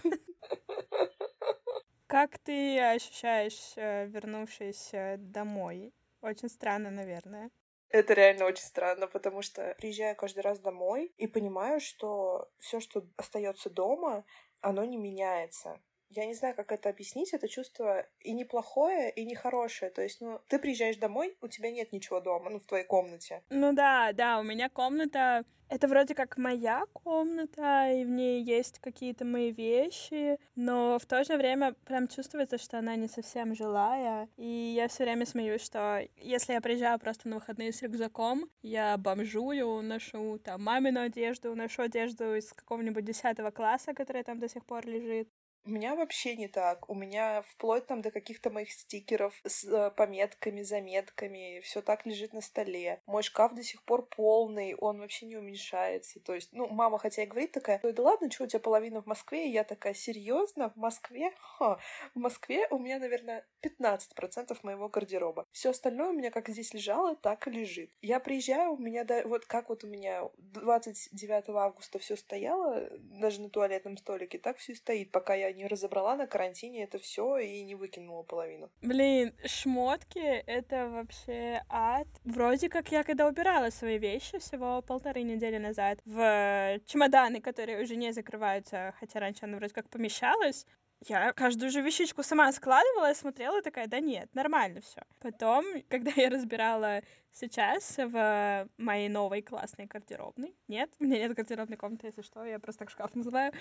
Как 2.09 2.39
ты 2.39 2.81
ощущаешь, 2.81 3.75
э, 3.77 4.07
вернувшись 4.09 4.91
домой? 5.19 5.93
Очень 6.21 6.49
странно, 6.49 6.91
наверное. 6.91 7.51
Это 7.91 8.15
реально 8.15 8.45
очень 8.45 8.65
странно, 8.65 9.09
потому 9.09 9.43
что 9.43 9.75
приезжаю 9.79 10.15
каждый 10.15 10.41
раз 10.41 10.61
домой 10.61 11.13
и 11.17 11.27
понимаю, 11.27 11.81
что 11.81 12.49
все, 12.59 12.79
что 12.79 13.05
остается 13.17 13.69
дома, 13.69 14.25
оно 14.61 14.85
не 14.85 14.97
меняется. 14.97 15.81
Я 16.11 16.27
не 16.27 16.35
знаю, 16.35 16.55
как 16.55 16.73
это 16.73 16.89
объяснить. 16.89 17.33
Это 17.33 17.49
чувство 17.49 18.07
и 18.21 18.33
неплохое, 18.33 19.11
и 19.11 19.25
нехорошее. 19.25 19.91
То 19.91 20.03
есть, 20.03 20.21
ну, 20.21 20.41
ты 20.49 20.59
приезжаешь 20.59 20.97
домой, 20.97 21.37
у 21.41 21.49
тебя 21.49 21.71
нет 21.71 21.93
ничего 21.93 22.21
дома, 22.21 22.51
ну, 22.51 22.59
в 22.59 22.67
твоей 22.67 22.85
комнате. 22.85 23.43
Ну 23.49 23.73
да, 23.73 24.13
да, 24.13 24.41
у 24.41 24.43
меня 24.43 24.69
комната 24.69 25.45
это 25.71 25.87
вроде 25.87 26.17
как 26.17 26.37
моя 26.37 26.83
комната, 26.93 27.93
и 27.93 28.05
в 28.05 28.09
ней 28.09 28.43
есть 28.43 28.81
какие-то 28.81 29.25
мои 29.25 29.53
вещи, 29.53 30.37
но 30.57 30.99
в 30.99 31.07
то 31.07 31.23
же 31.23 31.37
время 31.37 31.75
прям 31.85 32.09
чувствуется, 32.09 32.59
что 32.59 32.79
она 32.79 32.97
не 32.97 33.07
совсем 33.07 33.55
жилая. 33.55 34.29
И 34.37 34.75
я 34.77 34.89
все 34.89 35.05
время 35.05 35.27
смеюсь, 35.27 35.63
что 35.63 36.05
если 36.17 36.55
я 36.55 36.61
приезжаю 36.61 36.99
просто 36.99 37.29
на 37.29 37.37
выходные 37.37 37.73
с 37.73 37.83
рюкзаком, 37.83 38.51
я 38.63 38.97
бомжую, 38.99 39.81
ношу 39.83 40.41
там 40.41 40.65
мамину 40.65 41.03
одежду, 41.03 41.55
ношу 41.55 41.83
одежду 41.83 42.35
из 42.35 42.53
какого-нибудь 42.53 43.05
десятого 43.05 43.53
класса, 43.53 43.95
которая 43.95 44.25
там 44.25 44.41
до 44.41 44.49
сих 44.49 44.67
пор 44.67 44.85
лежит. 44.87 45.29
У 45.67 45.71
меня 45.71 45.95
вообще 45.95 46.37
не 46.37 46.49
так. 46.49 46.89
У 46.89 46.95
меня 46.95 47.43
вплоть 47.43 47.87
там 47.87 48.01
до 48.01 48.11
каких-то 48.11 48.51
моих 48.51 48.73
стикеров 48.73 49.39
с 49.45 49.65
э, 49.65 49.91
пометками, 49.91 50.63
заметками, 50.63 51.61
все 51.61 51.83
так 51.83 52.07
лежит 52.07 52.33
на 52.33 52.41
столе. 52.41 53.03
Мой 53.07 53.23
шкаф 53.23 53.55
до 53.55 53.63
сих 53.63 53.83
пор 53.85 54.07
полный, 54.07 54.75
он 54.75 55.01
вообще 55.01 55.27
не 55.27 55.37
уменьшается. 55.37 56.19
То 56.21 56.35
есть, 56.35 56.49
ну, 56.53 56.67
мама 56.69 56.99
хотя 56.99 57.23
и 57.23 57.27
говорит 57.27 57.53
такая, 57.53 57.79
да 57.83 58.03
ладно, 58.03 58.31
что 58.31 58.45
у 58.45 58.47
тебя 58.47 58.61
половина 58.61 59.03
в 59.03 59.07
Москве? 59.07 59.49
И 59.49 59.53
я 59.53 59.65
такая, 59.65 59.93
серьезно, 59.93 60.71
в 60.71 60.77
Москве? 60.77 61.33
Ха. 61.39 61.79
В 62.15 62.19
Москве 62.19 62.67
у 62.71 62.79
меня, 62.79 62.99
наверное, 62.99 63.47
15% 63.63 64.57
моего 64.63 64.89
гардероба. 64.89 65.47
Все 65.53 65.71
остальное 65.71 66.09
у 66.09 66.15
меня 66.15 66.31
как 66.31 66.49
здесь 66.49 66.73
лежало, 66.73 67.17
так 67.17 67.47
и 67.47 67.51
лежит. 67.51 67.91
Я 68.01 68.19
приезжаю, 68.19 68.73
у 68.73 68.79
меня, 68.79 69.05
да, 69.05 69.23
вот 69.27 69.45
как 69.45 69.69
вот 69.69 69.85
у 69.85 69.89
меня 69.89 70.23
29 70.39 71.51
августа 71.51 71.99
все 71.99 72.17
стояло, 72.17 72.89
даже 72.99 73.43
на 73.43 73.51
туалетном 73.51 73.99
столике, 73.99 74.39
так 74.39 74.57
все 74.57 74.73
и 74.73 74.77
стоит, 74.77 75.11
пока 75.11 75.35
я 75.35 75.50
не 75.53 75.67
разобрала 75.67 76.17
на 76.17 76.27
карантине 76.27 76.85
это 76.85 76.99
все 76.99 77.39
и 77.39 77.63
не 77.63 77.75
выкинула 77.75 78.23
половину. 78.23 78.71
Блин, 78.83 79.35
шмотки— 79.45 80.19
это 80.47 80.89
вообще 80.89 81.63
ад. 81.69 82.09
Вроде 82.25 82.69
как 82.69 82.93
я 82.93 83.03
когда 83.05 83.27
убирала 83.27 83.71
свои 83.71 83.99
вещи 83.99 84.39
всего 84.39 84.83
полторы 84.83 85.23
недели 85.23 85.59
назад 85.59 85.99
в 86.05 86.81
чемоданы, 86.87 87.41
которые 87.41 87.83
уже 87.83 87.97
не 87.97 88.13
закрываются, 88.13 88.95
хотя 88.99 89.21
раньше 89.21 89.45
она 89.45 89.57
вроде 89.57 89.75
как 89.75 89.89
помещалась, 89.89 90.67
я 91.07 91.33
каждую 91.33 91.71
же 91.71 91.81
вещичку 91.81 92.23
сама 92.23 92.53
складывала 92.53 93.11
и 93.11 93.15
смотрела, 93.15 93.63
такая, 93.63 93.87
да 93.87 94.01
нет, 94.01 94.29
нормально 94.35 94.81
все. 94.83 95.03
Потом, 95.21 95.65
когда 95.89 96.13
я 96.15 96.29
разбирала 96.29 97.03
сейчас 97.33 97.97
в 97.97 98.69
моей 98.77 99.09
новой 99.09 99.41
классной 99.41 99.87
гардеробной, 99.87 100.55
нет, 100.69 100.91
у 100.99 101.05
меня 101.05 101.19
нет 101.19 101.35
гардеробной 101.35 101.77
комнаты, 101.77 102.09
если 102.09 102.23
что, 102.23 102.45
я 102.45 102.59
просто 102.59 102.81
так 102.81 102.91
шкаф 102.91 103.15
называю. 103.15 103.53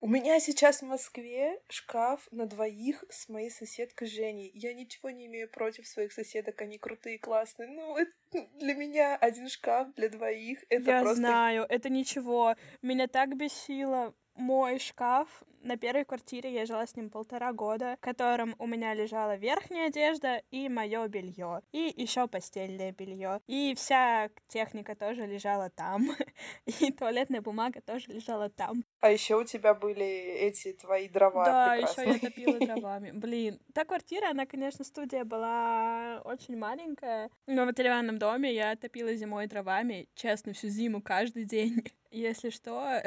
У 0.00 0.08
меня 0.08 0.40
сейчас 0.40 0.80
в 0.80 0.86
Москве 0.86 1.60
шкаф 1.68 2.26
на 2.32 2.46
двоих 2.46 3.04
с 3.08 3.28
моей 3.28 3.50
соседкой 3.50 4.08
Женей. 4.08 4.50
Я 4.54 4.74
ничего 4.74 5.10
не 5.10 5.26
имею 5.26 5.48
против 5.48 5.86
своих 5.86 6.12
соседок, 6.12 6.60
они 6.60 6.78
крутые, 6.78 7.18
классные. 7.18 7.68
Ну, 7.68 7.96
это 7.96 8.12
для 8.58 8.74
меня 8.74 9.16
один 9.16 9.48
шкаф 9.48 9.94
для 9.94 10.08
двоих. 10.08 10.64
Это 10.68 10.90
я 10.90 11.00
просто... 11.02 11.16
знаю, 11.16 11.66
это 11.68 11.88
ничего. 11.88 12.56
Меня 12.82 13.06
так 13.06 13.36
бесило 13.36 14.14
мой 14.40 14.78
шкаф 14.78 15.28
на 15.62 15.76
первой 15.76 16.04
квартире 16.04 16.52
я 16.52 16.66
жила 16.66 16.86
с 16.86 16.96
ним 16.96 17.10
полтора 17.10 17.52
года, 17.52 17.96
в 17.98 18.00
котором 18.00 18.54
у 18.58 18.66
меня 18.66 18.94
лежала 18.94 19.36
верхняя 19.36 19.88
одежда 19.88 20.42
и 20.50 20.68
мое 20.68 21.06
белье, 21.08 21.60
и 21.72 21.92
еще 21.96 22.26
постельное 22.28 22.92
белье, 22.92 23.40
и 23.46 23.74
вся 23.76 24.30
техника 24.48 24.94
тоже 24.94 25.26
лежала 25.26 25.70
там, 25.70 26.16
и 26.66 26.90
туалетная 26.92 27.42
бумага 27.42 27.80
тоже 27.82 28.10
лежала 28.10 28.48
там. 28.48 28.84
А 29.00 29.10
еще 29.10 29.36
у 29.36 29.44
тебя 29.44 29.74
были 29.74 30.04
эти 30.04 30.72
твои 30.72 31.08
дрова. 31.08 31.44
Да, 31.44 31.74
еще 31.74 32.06
я 32.06 32.18
топила 32.18 32.58
дровами. 32.66 33.10
Блин, 33.12 33.60
та 33.74 33.84
квартира, 33.84 34.30
она, 34.30 34.46
конечно, 34.46 34.84
студия 34.84 35.24
была 35.24 36.22
очень 36.24 36.56
маленькая, 36.56 37.30
но 37.46 37.66
в 37.66 37.74
деревянном 37.74 38.18
доме 38.18 38.52
я 38.54 38.74
топила 38.76 39.14
зимой 39.14 39.46
дровами, 39.46 40.08
честно, 40.14 40.52
всю 40.52 40.68
зиму, 40.68 41.02
каждый 41.02 41.44
день. 41.44 41.84
Если 42.10 42.50
что, 42.50 43.02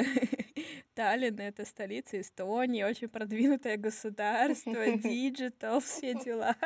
Таллин— 0.96 1.40
это 1.40 1.66
столица 1.66 2.20
Эстонии, 2.22 2.84
очень 2.84 3.10
продвинутое 3.10 3.78
государство, 3.78 4.74
digital, 4.98 5.80
все 5.80 6.14
дела. 6.16 6.56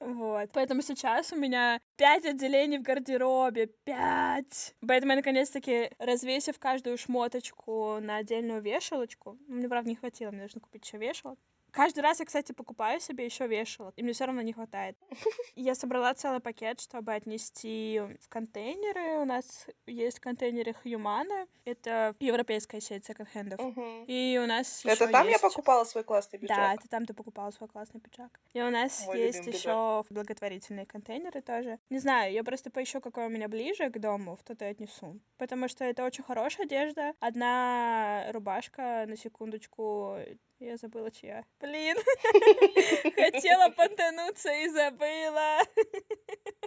Вот. 0.00 0.50
Поэтому 0.52 0.82
сейчас 0.82 1.32
у 1.32 1.36
меня 1.36 1.80
пять 1.96 2.24
отделений 2.24 2.78
в 2.78 2.82
гардеробе, 2.82 3.66
пять! 3.84 4.74
Поэтому 4.86 5.12
я, 5.12 5.16
наконец-таки, 5.16 5.90
развесив 5.98 6.58
каждую 6.58 6.96
шмоточку 6.96 7.98
на 8.00 8.16
отдельную 8.16 8.62
вешалочку, 8.62 9.38
мне, 9.46 9.68
правда, 9.68 9.90
не 9.90 9.96
хватило, 9.96 10.30
мне 10.30 10.42
нужно 10.42 10.60
купить 10.60 10.86
еще 10.86 10.98
вешалок, 10.98 11.38
Каждый 11.72 12.00
раз 12.00 12.20
я, 12.20 12.26
кстати, 12.26 12.52
покупаю 12.52 13.00
себе 13.00 13.24
еще 13.24 13.46
вешалок, 13.46 13.94
и 13.96 14.02
мне 14.02 14.12
все 14.12 14.26
равно 14.26 14.42
не 14.42 14.52
хватает. 14.52 14.96
Я 15.56 15.74
собрала 15.74 16.12
целый 16.14 16.40
пакет, 16.40 16.80
чтобы 16.80 17.14
отнести 17.14 18.00
в 18.20 18.28
контейнеры. 18.28 19.22
У 19.22 19.24
нас 19.24 19.66
есть 19.86 20.20
контейнеры 20.20 20.74
Хьюмана. 20.74 21.46
Это 21.64 22.14
европейская 22.20 22.80
сеть 22.80 23.06
секонд-хендов. 23.06 23.58
Угу. 23.58 24.04
И 24.06 24.38
у 24.42 24.46
нас 24.46 24.84
Это 24.84 25.08
там 25.08 25.26
есть... 25.26 25.42
я 25.42 25.48
покупала 25.48 25.84
свой 25.84 26.04
классный 26.04 26.38
пиджак? 26.38 26.56
Да, 26.56 26.74
это 26.74 26.88
там 26.88 27.06
ты 27.06 27.14
покупала 27.14 27.50
свой 27.52 27.70
классный 27.70 28.00
пиджак. 28.00 28.38
И 28.52 28.60
у 28.60 28.70
нас 28.70 29.06
Мой 29.06 29.20
есть 29.20 29.46
еще 29.46 30.04
благотворительные 30.10 30.84
контейнеры 30.84 31.40
тоже. 31.40 31.78
Не 31.88 31.98
знаю, 31.98 32.34
я 32.34 32.44
просто 32.44 32.70
поищу, 32.70 33.00
какой 33.00 33.26
у 33.26 33.30
меня 33.30 33.48
ближе 33.48 33.88
к 33.88 33.98
дому, 33.98 34.36
в 34.36 34.42
тот 34.42 34.60
и 34.60 34.66
отнесу. 34.66 35.18
Потому 35.38 35.68
что 35.68 35.84
это 35.84 36.04
очень 36.04 36.24
хорошая 36.24 36.66
одежда. 36.66 37.14
Одна 37.20 38.26
рубашка, 38.32 39.06
на 39.06 39.16
секундочку, 39.16 40.18
я 40.64 40.76
забыла, 40.76 41.10
чья. 41.10 41.44
Блин, 41.60 41.96
хотела 43.16 43.68
понтануться 43.76 44.52
и 44.52 44.68
забыла. 44.68 45.58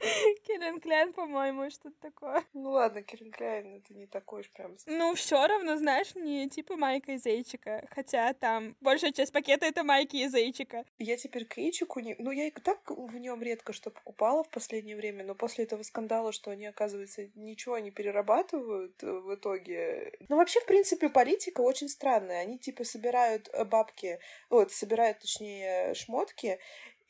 Кирин 0.46 0.80
Кляйн, 0.80 1.12
по-моему, 1.12 1.70
что-то 1.70 1.96
такое. 2.00 2.44
Ну 2.54 2.70
ладно, 2.70 3.02
Кирин 3.02 3.30
Кляйн, 3.30 3.76
это 3.76 3.94
не 3.94 4.06
такой 4.06 4.40
уж 4.40 4.50
прям... 4.50 4.76
Ну, 4.86 5.14
все 5.14 5.46
равно, 5.46 5.76
знаешь, 5.76 6.14
не 6.14 6.48
типа 6.48 6.76
майка 6.76 7.12
из 7.12 7.22
зайчика. 7.22 7.86
Хотя 7.90 8.32
там 8.34 8.76
большая 8.80 9.12
часть 9.12 9.32
пакета 9.32 9.66
это 9.66 9.84
майки 9.84 10.16
из 10.16 10.32
зайчика. 10.32 10.84
Я 10.98 11.16
теперь 11.16 11.44
к 11.44 11.56
яичику 11.58 12.00
не... 12.00 12.16
Ну, 12.18 12.30
я 12.30 12.46
и 12.46 12.50
так 12.50 12.78
в 12.90 13.16
нем 13.16 13.42
редко 13.42 13.72
что 13.72 13.90
покупала 13.90 14.42
в 14.42 14.48
последнее 14.48 14.96
время, 14.96 15.24
но 15.24 15.34
после 15.34 15.64
этого 15.64 15.82
скандала, 15.82 16.32
что 16.32 16.50
они, 16.50 16.66
оказывается, 16.66 17.28
ничего 17.34 17.78
не 17.78 17.90
перерабатывают 17.90 19.02
э, 19.02 19.10
в 19.10 19.34
итоге. 19.34 20.12
Ну, 20.28 20.36
вообще, 20.36 20.60
в 20.60 20.66
принципе, 20.66 21.08
политика 21.08 21.60
очень 21.60 21.88
странная. 21.88 22.40
Они, 22.40 22.58
типа, 22.58 22.84
собирают 22.84 23.48
э, 23.52 23.64
бабки, 23.64 24.18
вот, 24.48 24.72
собирают, 24.72 25.18
точнее, 25.20 25.94
шмотки, 25.94 26.58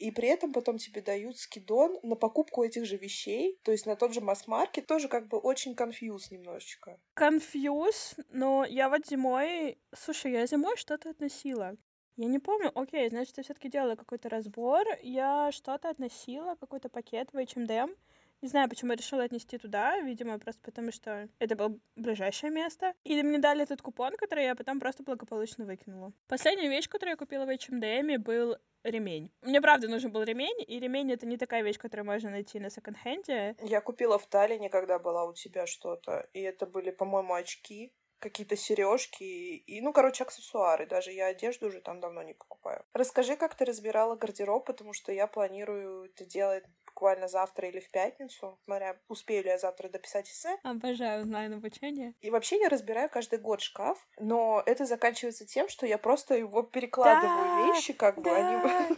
и 0.01 0.11
при 0.11 0.29
этом 0.29 0.53
потом 0.53 0.79
тебе 0.79 1.03
дают 1.03 1.39
скидон 1.39 1.99
на 2.03 2.17
покупку 2.17 2.65
этих 2.65 2.87
же 2.87 2.97
вещей, 2.97 3.61
то 3.63 3.71
есть 3.71 3.85
на 3.85 3.97
тот 3.97 4.15
же 4.15 4.23
масс-маркет, 4.23 4.87
тоже 4.87 5.09
как 5.09 5.29
бы 5.29 5.39
очень 5.39 5.75
конфьюз 5.75 6.31
немножечко. 6.31 6.99
Конфьюз, 7.15 8.15
но 8.31 8.65
я 8.65 8.89
вот 8.89 9.07
зимой... 9.07 9.79
Слушай, 9.95 10.33
я 10.33 10.47
зимой 10.47 10.77
что-то 10.79 11.11
относила. 11.11 11.77
Я 12.17 12.27
не 12.27 12.39
помню, 12.39 12.71
окей, 12.75 13.09
значит, 13.11 13.37
я 13.37 13.43
все-таки 13.43 13.69
делала 13.69 13.95
какой-то 13.95 14.29
разбор, 14.31 14.87
я 15.03 15.53
что-то 15.53 15.91
относила, 15.91 16.55
какой-то 16.55 16.89
пакет 16.89 17.29
в 17.33 17.37
H&M, 17.37 17.95
не 18.43 18.49
знаю, 18.49 18.69
почему 18.69 18.93
я 18.93 18.97
решила 18.97 19.25
отнести 19.25 19.59
туда, 19.59 20.01
видимо, 20.01 20.39
просто 20.39 20.61
потому 20.63 20.93
что 20.93 21.29
это 21.39 21.57
было 21.57 21.79
ближайшее 21.97 22.51
место. 22.51 22.95
И 23.05 23.23
мне 23.23 23.39
дали 23.39 23.63
этот 23.63 23.83
купон, 23.83 24.17
который 24.17 24.45
я 24.45 24.55
потом 24.55 24.81
просто 24.81 25.03
благополучно 25.03 25.65
выкинула. 25.65 26.13
Последняя 26.29 26.69
вещь, 26.69 26.89
которую 26.89 27.13
я 27.13 27.17
купила 27.17 27.45
в 27.45 27.51
H&M, 27.51 28.23
был 28.23 28.57
ремень. 28.83 29.31
Мне 29.43 29.61
правда 29.61 29.89
нужен 29.89 30.11
был 30.11 30.23
ремень, 30.23 30.65
и 30.67 30.81
ремень 30.81 31.13
это 31.13 31.27
не 31.27 31.37
такая 31.37 31.63
вещь, 31.63 31.79
которую 31.79 32.07
можно 32.07 32.31
найти 32.31 32.59
на 32.59 32.71
секонд-хенде. 32.71 33.57
Я 33.63 33.81
купила 33.81 34.19
в 34.19 34.27
Таллине, 34.27 34.71
когда 34.71 34.99
была 34.99 35.25
у 35.25 35.35
тебя 35.35 35.67
что-то, 35.67 36.29
и 36.33 36.41
это 36.41 36.67
были, 36.67 36.91
по-моему, 36.91 37.35
очки 37.35 37.93
какие-то 38.21 38.57
сережки 38.57 39.25
и, 39.25 39.81
ну, 39.81 39.93
короче, 39.93 40.25
аксессуары. 40.25 40.87
Даже 40.87 41.11
я 41.11 41.27
одежду 41.27 41.67
уже 41.67 41.81
там 41.81 42.01
давно 42.01 42.23
не 42.23 42.35
покупаю. 42.35 42.85
Расскажи, 42.93 43.37
как 43.37 43.55
ты 43.55 43.65
разбирала 43.65 44.15
гардероб, 44.15 44.67
потому 44.67 44.93
что 44.93 45.11
я 45.11 45.27
планирую 45.27 46.05
это 46.05 46.25
делать 46.25 46.65
буквально 47.01 47.29
завтра 47.29 47.67
или 47.67 47.81
в 47.81 47.91
пятницу, 47.91 48.59
смотря 48.67 48.95
успею 49.09 49.43
ли 49.43 49.49
я 49.49 49.57
завтра 49.59 49.89
дописать 49.89 50.29
эссе. 50.29 50.59
Обожаю 50.63 51.23
онлайн-обучение. 51.23 52.13
И 52.21 52.29
вообще 52.29 52.59
я 52.61 52.69
разбираю 52.69 53.09
каждый 53.09 53.39
год 53.39 53.63
шкаф, 53.63 54.07
но 54.19 54.63
это 54.67 54.85
заканчивается 54.85 55.47
тем, 55.47 55.71
что 55.71 55.87
я 55.87 55.97
просто 55.97 56.35
его 56.35 56.63
перекладываю 56.63 57.31
Да, 57.45 57.67
вещи, 57.75 57.95
как 57.95 58.17
бы 58.17 58.25
да. 58.25 58.37
они 58.37 58.97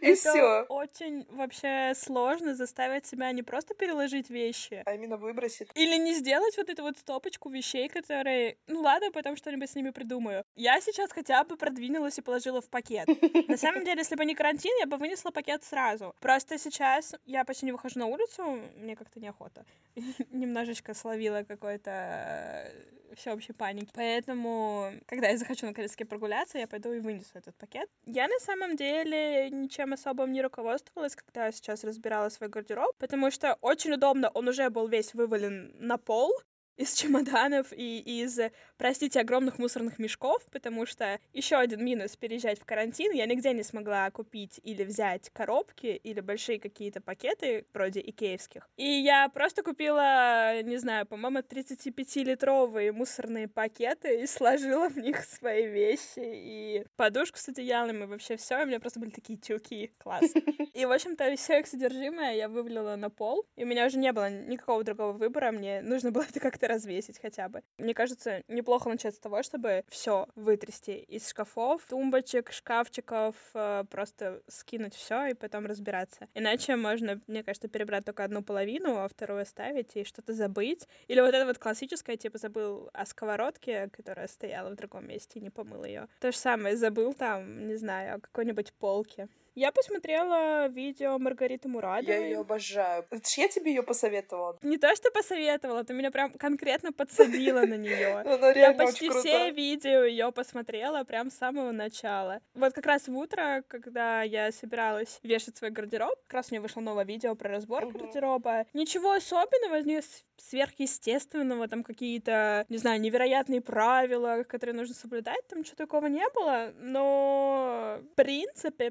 и 0.00 0.14
все. 0.14 0.62
очень 0.70 1.26
вообще 1.28 1.92
сложно 1.94 2.54
заставить 2.54 3.04
себя 3.04 3.30
не 3.32 3.42
просто 3.42 3.74
переложить 3.74 4.30
вещи, 4.30 4.82
А 4.86 4.94
именно 4.94 5.18
выбросить. 5.18 5.68
Или 5.74 5.96
не 5.98 6.14
сделать 6.14 6.56
вот 6.56 6.70
эту 6.70 6.82
вот 6.82 6.96
стопочку 6.96 7.50
вещей, 7.50 7.90
которые... 7.90 8.56
Ну 8.68 8.80
ладно, 8.80 9.10
потом 9.12 9.36
что-нибудь 9.36 9.70
с 9.70 9.74
ними 9.74 9.90
придумаю. 9.90 10.44
Я 10.56 10.80
сейчас 10.80 11.12
хотя 11.12 11.44
бы 11.44 11.58
продвинулась 11.58 12.16
и 12.16 12.22
положила 12.22 12.62
в 12.62 12.70
пакет. 12.70 13.06
На 13.48 13.58
самом 13.58 13.84
деле, 13.84 13.98
если 13.98 14.16
бы 14.16 14.24
не 14.24 14.34
карантин, 14.34 14.72
я 14.80 14.86
бы 14.86 14.96
вынесла 14.96 15.30
пакет 15.30 15.62
сразу. 15.62 16.14
Просто 16.20 16.56
сейчас 16.58 17.14
я 17.34 17.44
почти 17.44 17.66
не 17.66 17.72
выхожу 17.72 17.98
на 17.98 18.06
улицу, 18.06 18.60
мне 18.76 18.94
как-то 18.94 19.20
неохота. 19.20 19.64
Немножечко 20.30 20.94
словила 20.94 21.42
какой-то 21.42 21.90
э, 21.90 23.14
всеобщей 23.16 23.52
паники. 23.52 23.90
Поэтому, 23.94 24.92
когда 25.06 25.28
я 25.28 25.36
захочу 25.36 25.66
наконец-таки 25.66 26.04
прогуляться, 26.04 26.58
я 26.58 26.68
пойду 26.68 26.92
и 26.92 27.00
вынесу 27.00 27.30
этот 27.34 27.56
пакет. 27.56 27.88
Я 28.06 28.28
на 28.28 28.38
самом 28.38 28.76
деле 28.76 29.50
ничем 29.50 29.92
особым 29.92 30.32
не 30.32 30.42
руководствовалась, 30.42 31.16
когда 31.16 31.50
сейчас 31.50 31.82
разбирала 31.82 32.28
свой 32.28 32.48
гардероб, 32.48 32.96
потому 32.98 33.32
что 33.32 33.58
очень 33.60 33.92
удобно, 33.92 34.30
он 34.30 34.48
уже 34.48 34.70
был 34.70 34.86
весь 34.86 35.12
вывален 35.12 35.74
на 35.78 35.98
пол, 35.98 36.32
из 36.76 36.94
чемоданов 36.94 37.72
и 37.72 37.98
из, 38.22 38.38
простите, 38.76 39.20
огромных 39.20 39.58
мусорных 39.58 39.98
мешков, 39.98 40.44
потому 40.50 40.86
что 40.86 41.18
еще 41.32 41.56
один 41.56 41.84
минус 41.84 42.16
переезжать 42.16 42.60
в 42.60 42.64
карантин, 42.64 43.12
я 43.12 43.26
нигде 43.26 43.52
не 43.52 43.62
смогла 43.62 44.10
купить 44.10 44.60
или 44.62 44.84
взять 44.84 45.30
коробки 45.30 45.86
или 45.86 46.20
большие 46.20 46.58
какие-то 46.58 47.00
пакеты 47.00 47.66
вроде 47.72 48.00
икеевских. 48.00 48.68
И 48.76 48.84
я 48.84 49.28
просто 49.28 49.62
купила, 49.62 50.62
не 50.62 50.76
знаю, 50.78 51.06
по-моему, 51.06 51.38
35-литровые 51.38 52.92
мусорные 52.92 53.48
пакеты 53.48 54.22
и 54.22 54.26
сложила 54.26 54.88
в 54.88 54.96
них 54.96 55.24
свои 55.24 55.66
вещи 55.66 56.20
и 56.20 56.84
подушку 56.96 57.38
с 57.38 57.48
одеялом 57.48 58.02
и 58.02 58.06
вообще 58.06 58.36
все. 58.36 58.60
И 58.60 58.64
у 58.64 58.66
меня 58.66 58.80
просто 58.80 59.00
были 59.00 59.10
такие 59.10 59.38
тюки. 59.38 59.92
Класс. 59.98 60.24
И, 60.74 60.84
в 60.84 60.92
общем-то, 60.92 61.34
все 61.36 61.60
их 61.60 61.66
содержимое 61.66 62.34
я 62.34 62.48
вывалила 62.48 62.96
на 62.96 63.10
пол. 63.10 63.46
И 63.56 63.64
у 63.64 63.66
меня 63.66 63.86
уже 63.86 63.98
не 63.98 64.12
было 64.12 64.28
никакого 64.28 64.82
другого 64.82 65.12
выбора. 65.12 65.52
Мне 65.52 65.82
нужно 65.82 66.10
было 66.10 66.24
это 66.28 66.40
как-то 66.40 66.63
развесить 66.66 67.18
хотя 67.20 67.48
бы. 67.48 67.62
Мне 67.78 67.94
кажется, 67.94 68.42
неплохо 68.48 68.88
начать 68.88 69.14
с 69.14 69.18
того, 69.18 69.42
чтобы 69.42 69.84
все 69.88 70.26
вытрясти 70.34 70.94
из 70.94 71.28
шкафов, 71.28 71.84
тумбочек, 71.88 72.52
шкафчиков, 72.52 73.34
э, 73.54 73.84
просто 73.90 74.42
скинуть 74.48 74.94
все 74.94 75.26
и 75.26 75.34
потом 75.34 75.66
разбираться. 75.66 76.28
Иначе 76.34 76.76
можно, 76.76 77.20
мне 77.26 77.42
кажется, 77.42 77.68
перебрать 77.68 78.04
только 78.04 78.24
одну 78.24 78.42
половину, 78.42 78.96
а 78.98 79.08
вторую 79.08 79.42
оставить 79.42 79.96
и 79.96 80.04
что-то 80.04 80.32
забыть. 80.32 80.88
Или 81.08 81.20
вот 81.20 81.34
это 81.34 81.46
вот 81.46 81.58
классическое, 81.58 82.16
типа 82.16 82.38
забыл 82.38 82.90
о 82.92 83.06
сковородке, 83.06 83.88
которая 83.90 84.28
стояла 84.28 84.70
в 84.70 84.76
другом 84.76 85.06
месте 85.06 85.38
и 85.38 85.42
не 85.42 85.50
помыл 85.50 85.84
ее. 85.84 86.08
То 86.20 86.32
же 86.32 86.38
самое, 86.38 86.76
забыл 86.76 87.14
там, 87.14 87.66
не 87.66 87.76
знаю, 87.76 88.16
о 88.16 88.20
какой-нибудь 88.20 88.72
полке. 88.74 89.28
Я 89.54 89.70
посмотрела 89.70 90.66
видео 90.66 91.16
Маргариты 91.18 91.68
Мурадовой. 91.68 92.12
Я 92.12 92.26
ее 92.26 92.40
обожаю. 92.40 93.06
Это 93.10 93.28
ж 93.28 93.34
я 93.34 93.48
тебе 93.48 93.72
ее 93.72 93.84
посоветовала. 93.84 94.58
Не 94.62 94.78
то, 94.78 94.94
что 94.96 95.12
посоветовала, 95.12 95.84
ты 95.84 95.94
меня 95.94 96.10
прям 96.10 96.32
конкретно 96.32 96.92
подсадила 96.92 97.60
на 97.60 97.76
нее. 97.76 98.24
Я 98.56 98.72
почти 98.72 99.08
все 99.10 99.50
видео 99.50 100.04
ее 100.04 100.32
посмотрела 100.32 101.04
прям 101.04 101.30
с 101.30 101.34
самого 101.34 101.70
начала. 101.70 102.40
Вот 102.54 102.72
как 102.72 102.86
раз 102.86 103.06
в 103.06 103.16
утро, 103.16 103.62
когда 103.68 104.22
я 104.22 104.50
собиралась 104.52 105.18
вешать 105.22 105.56
свой 105.56 105.70
гардероб, 105.70 106.14
как 106.26 106.34
раз 106.34 106.50
у 106.50 106.54
меня 106.54 106.62
вышло 106.62 106.80
новое 106.80 107.04
видео 107.04 107.34
про 107.34 107.50
разбор 107.50 107.86
гардероба. 107.86 108.66
Ничего 108.72 109.12
особенного, 109.12 109.82
не 109.82 110.02
сверхъестественного, 110.36 111.68
там 111.68 111.84
какие-то, 111.84 112.64
не 112.68 112.78
знаю, 112.78 113.00
невероятные 113.00 113.60
правила, 113.60 114.42
которые 114.42 114.74
нужно 114.74 114.94
соблюдать, 114.94 115.46
там 115.48 115.60
ничего 115.60 115.76
такого 115.76 116.06
не 116.06 116.28
было, 116.34 116.72
но 116.78 118.00
в 118.00 118.14
принципе, 118.14 118.90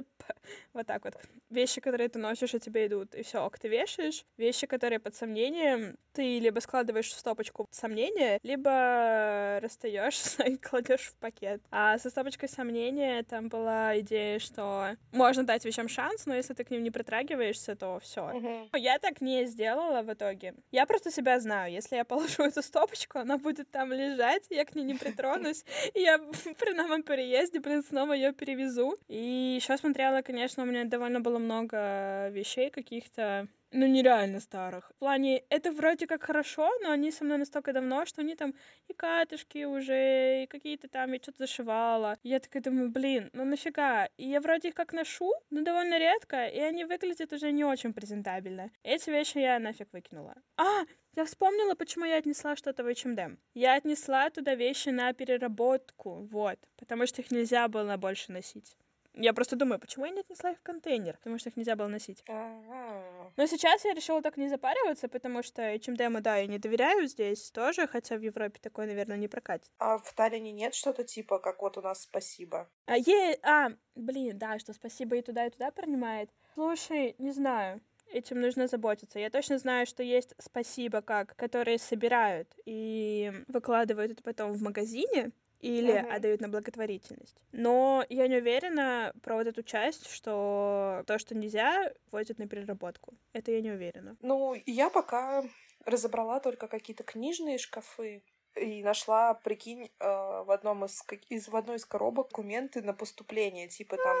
принцип, 0.00 0.08
вот 0.74 0.86
так 0.86 1.04
вот, 1.04 1.14
вещи, 1.50 1.80
которые 1.80 2.08
ты 2.08 2.18
носишь, 2.18 2.54
и 2.54 2.60
тебе 2.60 2.86
идут, 2.86 3.14
и 3.14 3.22
все, 3.22 3.44
ок, 3.44 3.58
ты 3.58 3.68
вешаешь, 3.68 4.24
вещи, 4.36 4.66
которые 4.66 4.98
под 4.98 5.14
сомнением, 5.14 5.96
ты 6.12 6.38
либо 6.38 6.60
складываешь 6.60 7.08
в 7.08 7.18
стопочку 7.18 7.66
сомнения, 7.70 8.38
либо 8.42 9.60
расстаешься 9.62 10.42
и 10.44 10.56
кладешь 10.56 11.08
в 11.08 11.14
пакет. 11.16 11.62
А 11.70 11.98
со 11.98 12.10
стопочкой 12.10 12.48
сомнения 12.48 13.22
там 13.22 13.48
была 13.48 13.98
идея, 14.00 14.38
что 14.38 14.96
можно 15.12 15.44
дать 15.44 15.64
вещам 15.64 15.88
шанс, 15.88 16.26
но 16.26 16.34
если 16.34 16.54
ты 16.54 16.64
к 16.64 16.70
ним 16.70 16.82
не 16.82 16.90
притрагиваешься, 16.90 17.76
то 17.76 17.98
все. 18.00 18.26
Мгм. 18.32 18.70
Я 18.74 18.98
так 18.98 19.20
не 19.20 19.46
сделала 19.46 20.02
в 20.02 20.12
итоге. 20.12 20.54
Я 20.70 20.86
просто 20.86 21.10
себя 21.10 21.38
знаю. 21.40 21.72
Если 21.72 21.96
я 21.96 22.04
положу 22.04 22.42
эту 22.42 22.62
стопочку, 22.62 23.18
она 23.18 23.38
будет 23.38 23.70
там 23.70 23.92
лежать, 23.92 24.44
я 24.50 24.64
к 24.64 24.74
ней 24.74 24.84
не 24.84 24.94
притронусь. 24.94 25.64
И 25.94 26.00
я 26.00 26.18
при 26.18 26.74
новом 26.74 27.02
переезде, 27.02 27.60
блин, 27.60 27.82
снова 27.82 28.12
ее 28.12 28.32
перевезу. 28.32 28.96
И 29.08 29.56
еще 29.56 29.76
смотрела, 29.90 30.22
конечно, 30.22 30.62
у 30.62 30.66
меня 30.66 30.84
довольно 30.84 31.20
было 31.20 31.38
много 31.38 32.28
вещей 32.28 32.70
каких-то 32.70 33.48
ну, 33.72 33.86
нереально 33.86 34.38
старых. 34.38 34.92
В 34.92 34.98
плане, 35.00 35.42
это 35.48 35.72
вроде 35.72 36.06
как 36.06 36.22
хорошо, 36.22 36.70
но 36.82 36.92
они 36.92 37.10
со 37.10 37.24
мной 37.24 37.38
настолько 37.38 37.72
давно, 37.72 38.06
что 38.06 38.20
они 38.20 38.36
там 38.36 38.54
и 38.86 38.92
катышки 38.92 39.64
уже, 39.64 40.44
и 40.44 40.46
какие-то 40.46 40.88
там, 40.88 41.12
я 41.12 41.18
что-то 41.18 41.38
зашивала. 41.38 42.18
Я 42.22 42.38
такая 42.38 42.62
думаю, 42.62 42.90
блин, 42.90 43.30
ну 43.32 43.44
нафига? 43.44 44.06
И 44.16 44.28
я 44.28 44.40
вроде 44.40 44.68
их 44.68 44.74
как 44.74 44.92
ношу, 44.92 45.32
но 45.50 45.62
довольно 45.62 45.98
редко, 45.98 46.46
и 46.46 46.60
они 46.60 46.84
выглядят 46.84 47.32
уже 47.32 47.50
не 47.50 47.64
очень 47.64 47.92
презентабельно. 47.92 48.70
Эти 48.84 49.10
вещи 49.10 49.38
я 49.38 49.58
нафиг 49.58 49.92
выкинула. 49.92 50.34
А, 50.56 50.84
я 51.16 51.24
вспомнила, 51.24 51.74
почему 51.74 52.04
я 52.04 52.18
отнесла 52.18 52.54
что-то 52.54 52.84
в 52.84 52.86
H&M. 52.86 53.38
Я 53.54 53.74
отнесла 53.74 54.30
туда 54.30 54.54
вещи 54.54 54.90
на 54.90 55.12
переработку, 55.12 56.28
вот, 56.30 56.60
потому 56.76 57.06
что 57.06 57.22
их 57.22 57.32
нельзя 57.32 57.66
было 57.66 57.96
больше 57.96 58.30
носить. 58.30 58.76
Я 59.20 59.32
просто 59.34 59.56
думаю, 59.56 59.78
почему 59.78 60.06
я 60.06 60.12
не 60.12 60.20
отнесла 60.20 60.52
их 60.52 60.58
в 60.58 60.62
контейнер? 60.62 61.16
Потому 61.18 61.38
что 61.38 61.50
их 61.50 61.56
нельзя 61.56 61.76
было 61.76 61.88
носить. 61.88 62.22
Но 62.26 63.46
сейчас 63.46 63.84
я 63.84 63.94
решила 63.94 64.22
так 64.22 64.36
не 64.36 64.48
запариваться, 64.48 65.08
потому 65.08 65.42
что 65.42 65.62
H&M, 65.62 66.22
да, 66.22 66.36
я 66.36 66.46
не 66.46 66.58
доверяю 66.58 67.06
здесь 67.06 67.50
тоже, 67.50 67.86
хотя 67.86 68.16
в 68.16 68.22
Европе 68.22 68.58
такое, 68.62 68.86
наверное, 68.86 69.16
не 69.16 69.28
прокатит. 69.28 69.70
А 69.78 69.98
в 69.98 70.12
Таллине 70.14 70.52
нет 70.52 70.74
что-то 70.74 71.04
типа, 71.04 71.38
как 71.38 71.62
вот 71.62 71.76
у 71.76 71.82
нас 71.82 72.02
спасибо? 72.02 72.68
А, 72.86 72.96
е... 72.96 73.38
а, 73.42 73.70
блин, 73.94 74.38
да, 74.38 74.58
что 74.58 74.72
спасибо 74.72 75.16
и 75.16 75.22
туда, 75.22 75.46
и 75.46 75.50
туда 75.50 75.70
принимает. 75.70 76.30
Слушай, 76.54 77.14
не 77.18 77.30
знаю, 77.30 77.80
этим 78.12 78.40
нужно 78.40 78.66
заботиться. 78.66 79.18
Я 79.18 79.30
точно 79.30 79.58
знаю, 79.58 79.86
что 79.86 80.02
есть 80.02 80.34
спасибо 80.38 81.02
как, 81.02 81.36
которые 81.36 81.78
собирают 81.78 82.48
и 82.64 83.32
выкладывают 83.48 84.12
это 84.12 84.22
потом 84.22 84.52
в 84.52 84.62
магазине, 84.62 85.30
или 85.60 86.00
Мгм. 86.00 86.12
отдают 86.12 86.40
на 86.40 86.48
благотворительность. 86.48 87.36
Но 87.52 88.04
я 88.08 88.28
не 88.28 88.36
уверена 88.36 89.12
про 89.22 89.36
вот 89.36 89.46
эту 89.46 89.62
часть, 89.62 90.08
что 90.08 91.04
то, 91.06 91.18
что 91.18 91.34
нельзя, 91.34 91.92
возят 92.10 92.38
на 92.38 92.48
переработку. 92.48 93.14
Это 93.32 93.52
я 93.52 93.60
не 93.60 93.70
уверена. 93.70 94.16
Ну, 94.22 94.56
я 94.66 94.90
пока 94.90 95.44
разобрала 95.84 96.40
только 96.40 96.68
какие-то 96.68 97.04
книжные 97.04 97.58
шкафы 97.58 98.22
и 98.56 98.82
нашла, 98.82 99.34
прикинь, 99.34 99.90
э, 100.00 100.04
в 100.06 100.50
одном 100.50 100.84
из, 100.84 101.04
из 101.28 101.48
в 101.48 101.56
одной 101.56 101.76
из 101.76 101.86
коробок 101.86 102.28
документы 102.30 102.82
на 102.82 102.94
поступление, 102.94 103.68
типа 103.68 103.96
там 103.96 104.16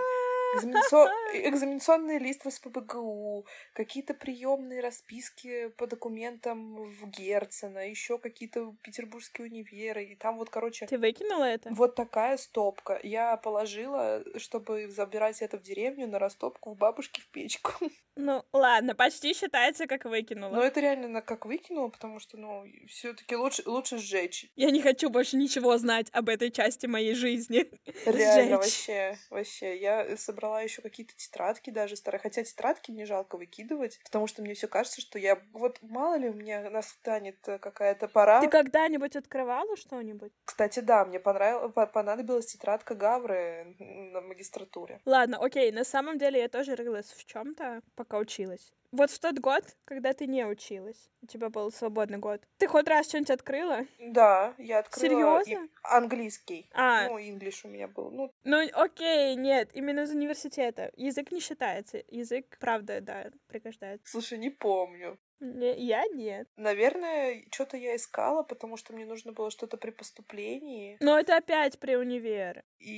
экзаменационный 0.54 2.18
лист 2.18 2.44
в 2.44 2.50
СПБГУ, 2.50 3.46
какие-то 3.72 4.14
приемные 4.14 4.80
расписки 4.80 5.68
по 5.76 5.86
документам 5.86 6.76
в 6.76 7.06
Герцена, 7.08 7.88
еще 7.88 8.18
какие-то 8.18 8.74
петербургские 8.82 9.46
универы, 9.46 10.04
и 10.04 10.16
там 10.16 10.38
вот, 10.38 10.50
короче, 10.50 10.86
Ты 10.86 10.98
выкинула 10.98 11.44
это? 11.44 11.70
вот 11.70 11.94
такая 11.94 12.36
стопка. 12.36 12.98
Я 13.02 13.36
положила, 13.36 14.22
чтобы 14.38 14.88
забирать 14.88 15.42
это 15.42 15.58
в 15.58 15.62
деревню 15.62 16.06
на 16.08 16.18
растопку 16.18 16.72
в 16.72 16.76
бабушке 16.76 17.22
в 17.22 17.28
печку. 17.28 17.72
Ну, 18.16 18.44
ладно, 18.52 18.94
почти 18.94 19.32
считается, 19.32 19.86
как 19.86 20.04
выкинула. 20.04 20.54
Но 20.54 20.62
это 20.62 20.80
реально 20.80 21.22
как 21.22 21.46
выкинула, 21.46 21.88
потому 21.88 22.18
что, 22.18 22.36
ну, 22.36 22.64
все-таки 22.86 23.34
лучше, 23.34 23.62
лучше 23.64 23.98
сжечь. 23.98 24.46
Я 24.56 24.70
не 24.70 24.82
хочу 24.82 25.08
больше 25.08 25.36
ничего 25.36 25.78
знать 25.78 26.08
об 26.12 26.28
этой 26.28 26.50
части 26.50 26.86
моей 26.86 27.14
жизни. 27.14 27.70
Реально, 28.04 28.56
вообще, 28.56 29.16
вообще. 29.30 29.78
Я 29.78 30.16
собрала 30.16 30.39
еще 30.62 30.82
какие-то 30.82 31.14
тетрадки 31.16 31.70
даже 31.70 31.96
старые. 31.96 32.20
Хотя 32.20 32.42
тетрадки 32.42 32.90
мне 32.90 33.06
жалко 33.06 33.36
выкидывать, 33.36 34.00
потому 34.04 34.26
что 34.26 34.42
мне 34.42 34.54
все 34.54 34.68
кажется, 34.68 35.00
что 35.00 35.18
я... 35.18 35.40
Вот 35.52 35.78
мало 35.82 36.16
ли 36.16 36.28
у 36.28 36.34
меня 36.34 36.68
настанет 36.70 37.36
э, 37.48 37.58
какая-то 37.58 38.08
пора. 38.08 38.40
Ты 38.40 38.48
когда-нибудь 38.48 39.16
открывала 39.16 39.76
что-нибудь? 39.76 40.32
Кстати, 40.44 40.80
да, 40.80 41.04
мне 41.04 41.20
понравилось, 41.20 41.72
понадобилась 41.92 42.46
тетрадка 42.46 42.94
Гавры 42.94 43.76
на 43.78 44.20
магистратуре. 44.20 45.00
Ладно, 45.04 45.38
окей, 45.38 45.72
на 45.72 45.84
самом 45.84 46.18
деле 46.18 46.40
я 46.40 46.48
тоже 46.48 46.74
рылась 46.74 47.12
в 47.12 47.24
чем 47.26 47.54
то 47.54 47.80
пока 47.94 48.18
училась. 48.18 48.72
Вот 48.92 49.10
в 49.10 49.20
тот 49.20 49.38
год, 49.38 49.62
когда 49.84 50.12
ты 50.12 50.26
не 50.26 50.44
училась, 50.44 51.10
у 51.22 51.26
тебя 51.26 51.48
был 51.48 51.70
свободный 51.70 52.18
год, 52.18 52.42
ты 52.58 52.66
хоть 52.66 52.88
раз 52.88 53.08
что-нибудь 53.08 53.30
открыла? 53.30 53.86
Да, 54.00 54.54
я 54.58 54.80
открыла... 54.80 55.40
и- 55.40 55.44
Серьезно? 55.44 55.68
Английский. 55.84 56.68
А, 56.72 57.06
Ну, 57.08 57.18
инглиш 57.20 57.64
у 57.64 57.68
меня 57.68 57.86
был. 57.86 58.10
Ну, 58.10 58.32
ну 58.42 58.68
окей, 58.72 59.36
нет, 59.36 59.70
именно 59.74 60.00
из 60.00 60.10
университета. 60.10 60.90
Язык 60.96 61.30
не 61.30 61.38
считается. 61.40 62.02
Язык, 62.08 62.56
правда, 62.58 63.00
да, 63.00 63.30
пригождается. 63.46 64.10
слушай, 64.10 64.38
не 64.38 64.50
помню. 64.50 65.18
Не- 65.40 65.78
Я 65.78 66.06
нет. 66.06 66.48
Наверное, 66.56 67.44
что-то 67.50 67.76
я 67.76 67.96
искала, 67.96 68.42
потому 68.42 68.76
что 68.76 68.92
мне 68.92 69.06
нужно 69.06 69.32
было 69.32 69.50
что-то 69.50 69.76
при 69.76 69.90
поступлении. 69.90 70.96
Но 71.00 71.18
это 71.18 71.36
опять 71.36 71.78
при 71.78 71.96
универе. 71.96 72.64
И 72.78 72.92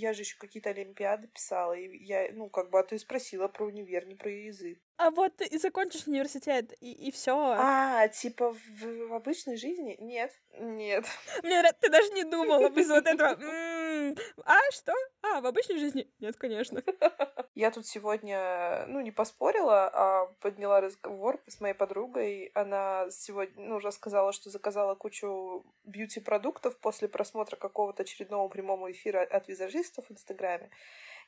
я 0.00 0.12
же 0.14 0.22
еще 0.22 0.36
какие-то 0.38 0.70
олимпиады 0.70 1.28
писала. 1.28 1.72
И 1.74 1.96
я, 2.04 2.28
ну, 2.32 2.48
как 2.48 2.70
бы, 2.70 2.78
а 2.78 2.82
ты 2.82 2.98
спросила 2.98 3.48
про 3.48 3.66
универ, 3.66 4.06
не 4.06 4.14
про 4.14 4.30
язык. 4.30 4.78
А 4.96 5.10
вот 5.10 5.36
ты 5.36 5.46
и 5.46 5.58
закончишь 5.58 6.08
университет, 6.08 6.72
и, 6.80 6.92
и 6.92 7.12
все. 7.12 7.36
А, 7.56 8.08
типа 8.08 8.52
в, 8.52 9.08
в 9.08 9.12
обычной 9.14 9.56
жизни? 9.56 9.96
Нет. 10.00 10.32
Нет. 10.58 11.04
Мне 11.44 11.62
ты 11.80 11.88
даже 11.88 12.10
не 12.14 12.24
думала 12.24 12.68
без 12.76 12.88
вот 12.88 13.06
этого. 13.06 13.40
«М, 13.40 14.16
А, 14.44 14.58
что? 14.72 14.92
А, 15.22 15.40
в 15.40 15.46
обычной 15.46 15.78
жизни? 15.78 16.10
Нет, 16.18 16.36
конечно. 16.36 16.82
Я 17.54 17.70
тут 17.70 17.86
сегодня, 17.86 18.86
ну, 18.88 19.00
не 19.00 19.10
поспорила, 19.12 19.88
а 19.92 20.26
подняла 20.40 20.80
разговор 20.80 21.40
с 21.46 21.60
моей 21.60 21.74
подругой 21.74 21.87
подругой. 21.88 22.50
Она 22.54 23.06
сегодня 23.10 23.68
ну, 23.68 23.78
рассказала, 23.78 24.32
что 24.32 24.50
заказала 24.50 24.94
кучу 24.94 25.64
бьюти-продуктов 25.84 26.78
после 26.78 27.08
просмотра 27.08 27.56
какого-то 27.56 28.02
очередного 28.02 28.48
прямого 28.48 28.92
эфира 28.92 29.22
от 29.22 29.48
визажистов 29.48 30.06
в 30.08 30.12
Инстаграме. 30.12 30.70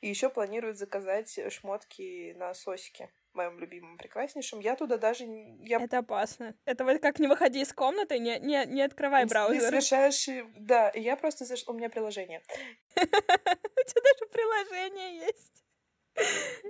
И 0.01 0.09
еще 0.09 0.29
планирует 0.29 0.77
заказать 0.77 1.39
шмотки 1.51 2.33
на 2.33 2.53
сосике 2.53 3.09
моем 3.33 3.59
любимом, 3.59 3.97
прекраснейшем. 3.97 4.59
Я 4.59 4.75
туда 4.75 4.97
даже... 4.97 5.23
Я... 5.23 5.81
Это 5.81 5.99
опасно. 5.99 6.55
Это 6.65 6.83
вот 6.83 7.01
как 7.01 7.19
не 7.19 7.27
выходи 7.27 7.61
из 7.61 7.71
комнаты, 7.71 8.19
не, 8.19 8.39
не, 8.39 8.65
не 8.65 8.81
открывай 8.81 9.25
браузер. 9.25 9.55
Не 9.55 9.61
совершаешь... 9.61 10.27
Да, 10.57 10.91
я 10.95 11.15
просто... 11.15 11.45
Заш... 11.45 11.63
У 11.67 11.73
меня 11.73 11.89
приложение. 11.89 12.41
У 12.95 12.99
тебя 12.99 14.01
даже 14.03 14.31
приложение 14.31 15.17
есть. 15.27 15.65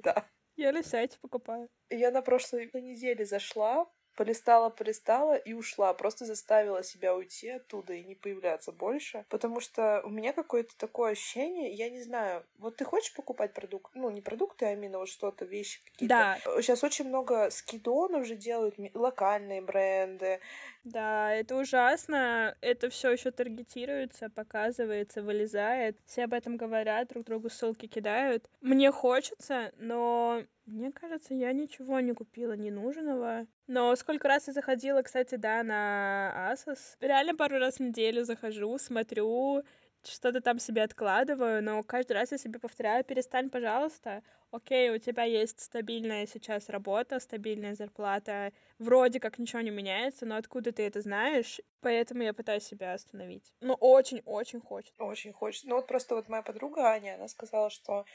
Да. 0.03 0.29
Я 0.61 0.71
на 0.71 0.83
сайте 0.83 1.17
покупаю. 1.19 1.69
Я 1.89 2.11
на 2.11 2.21
прошлой 2.21 2.69
неделе 2.75 3.25
зашла, 3.25 3.87
полистала, 4.15 4.69
полистала 4.69 5.35
и 5.35 5.53
ушла. 5.53 5.93
Просто 5.93 6.25
заставила 6.25 6.83
себя 6.83 7.15
уйти 7.15 7.49
оттуда 7.49 7.93
и 7.93 8.03
не 8.03 8.15
появляться 8.15 8.71
больше. 8.71 9.25
Потому 9.29 9.59
что 9.59 10.01
у 10.03 10.09
меня 10.09 10.33
какое-то 10.33 10.77
такое 10.77 11.11
ощущение, 11.11 11.73
я 11.73 11.89
не 11.89 12.01
знаю, 12.01 12.45
вот 12.57 12.77
ты 12.77 12.85
хочешь 12.85 13.13
покупать 13.13 13.53
продукт, 13.53 13.91
ну, 13.95 14.09
не 14.09 14.21
продукты, 14.21 14.65
а 14.65 14.73
именно 14.73 14.99
вот 14.99 15.09
что-то, 15.09 15.45
вещи 15.45 15.83
какие-то. 15.85 16.15
Да. 16.15 16.37
Сейчас 16.61 16.83
очень 16.83 17.07
много 17.07 17.49
скидонов 17.49 18.25
же 18.25 18.35
делают, 18.35 18.75
локальные 18.93 19.61
бренды. 19.61 20.39
Да, 20.83 21.33
это 21.33 21.55
ужасно. 21.57 22.55
Это 22.61 22.89
все 22.89 23.11
еще 23.11 23.31
таргетируется, 23.31 24.29
показывается, 24.29 25.21
вылезает. 25.21 25.97
Все 26.05 26.23
об 26.23 26.33
этом 26.33 26.57
говорят, 26.57 27.09
друг 27.09 27.25
другу 27.25 27.49
ссылки 27.49 27.87
кидают. 27.87 28.49
Мне 28.61 28.91
хочется, 28.91 29.71
но 29.77 30.43
мне 30.65 30.91
кажется, 30.91 31.33
я 31.33 31.51
ничего 31.53 31.99
не 31.99 32.13
купила 32.13 32.53
ненужного. 32.53 33.47
Но 33.67 33.95
сколько 33.95 34.27
раз 34.27 34.47
я 34.47 34.53
заходила, 34.53 35.01
кстати, 35.01 35.35
да, 35.35 35.63
на 35.63 36.53
Asos. 36.53 36.95
Реально 36.99 37.35
пару 37.35 37.57
раз 37.57 37.77
в 37.77 37.79
неделю 37.81 38.23
захожу, 38.23 38.77
смотрю, 38.77 39.63
что-то 40.03 40.41
там 40.41 40.59
себе 40.59 40.83
откладываю, 40.83 41.63
но 41.63 41.83
каждый 41.83 42.13
раз 42.13 42.31
я 42.31 42.37
себе 42.37 42.59
повторяю, 42.59 43.03
перестань, 43.03 43.49
пожалуйста. 43.49 44.23
Окей, 44.51 44.89
у 44.89 44.97
тебя 44.97 45.23
есть 45.23 45.61
стабильная 45.61 46.25
сейчас 46.25 46.67
работа, 46.69 47.19
стабильная 47.19 47.73
зарплата, 47.73 48.51
вроде 48.79 49.19
как 49.19 49.39
ничего 49.39 49.61
не 49.61 49.69
меняется, 49.69 50.25
но 50.25 50.35
откуда 50.35 50.71
ты 50.73 50.83
это 50.85 51.01
знаешь? 51.01 51.61
Поэтому 51.79 52.23
я 52.23 52.33
пытаюсь 52.33 52.63
себя 52.63 52.93
остановить. 52.93 53.53
Ну, 53.61 53.75
очень-очень 53.75 54.59
хочется. 54.59 55.01
Очень 55.01 55.31
хочется. 55.31 55.69
Ну, 55.69 55.75
вот 55.75 55.87
просто 55.87 56.15
вот 56.15 56.27
моя 56.27 56.43
подруга 56.43 56.89
Аня, 56.89 57.15
она 57.15 57.29
сказала, 57.29 57.69
что 57.69 58.05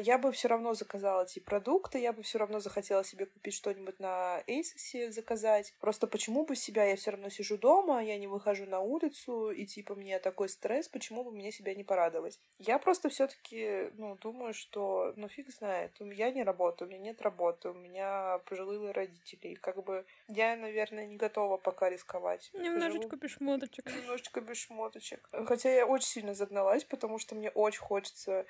я 0.00 0.18
бы 0.18 0.32
все 0.32 0.48
равно 0.48 0.74
заказала 0.74 1.24
эти 1.24 1.38
продукты, 1.38 1.98
я 1.98 2.12
бы 2.12 2.22
все 2.22 2.38
равно 2.38 2.60
захотела 2.60 3.04
себе 3.04 3.26
купить 3.26 3.54
что-нибудь 3.54 3.98
на 4.00 4.42
Asos 4.46 5.10
заказать. 5.10 5.74
Просто 5.80 6.06
почему 6.06 6.44
бы 6.44 6.56
себя, 6.56 6.84
я 6.84 6.96
все 6.96 7.12
равно 7.12 7.28
сижу 7.28 7.56
дома, 7.56 8.02
я 8.02 8.18
не 8.18 8.26
выхожу 8.26 8.66
на 8.66 8.80
улицу, 8.80 9.50
и 9.50 9.66
типа 9.66 9.94
мне 9.94 10.18
такой 10.18 10.48
стресс, 10.48 10.88
почему 10.88 11.24
бы 11.24 11.30
мне 11.30 11.52
себя 11.52 11.74
не 11.74 11.84
порадовать? 11.84 12.38
Я 12.58 12.78
просто 12.78 13.08
все-таки, 13.08 13.90
ну, 13.94 14.16
думаю, 14.16 14.54
что, 14.54 15.12
ну, 15.16 15.28
фиг 15.28 15.50
знает, 15.50 15.92
я 16.00 16.30
не 16.30 16.42
работаю, 16.42 16.88
у 16.88 16.90
меня 16.90 17.02
нет 17.02 17.22
работы, 17.22 17.70
у 17.70 17.74
меня 17.74 18.38
пожилые 18.46 18.92
родители, 18.92 19.48
и 19.48 19.54
как 19.54 19.82
бы 19.84 20.04
я, 20.28 20.56
наверное, 20.56 21.06
не 21.06 21.16
готова 21.16 21.56
пока 21.56 21.88
рисковать. 21.90 22.50
Немножечко 22.52 23.16
Поживу... 23.16 23.22
без 23.22 23.30
шмоточек. 23.30 23.86
Немножечко 23.86 24.40
без 24.40 24.56
шмоточек. 24.56 25.28
Хотя 25.46 25.70
я 25.70 25.86
очень 25.86 26.08
сильно 26.08 26.34
загналась, 26.34 26.84
потому 26.84 27.18
что 27.18 27.34
мне 27.34 27.50
очень 27.50 27.80
хочется 27.80 28.46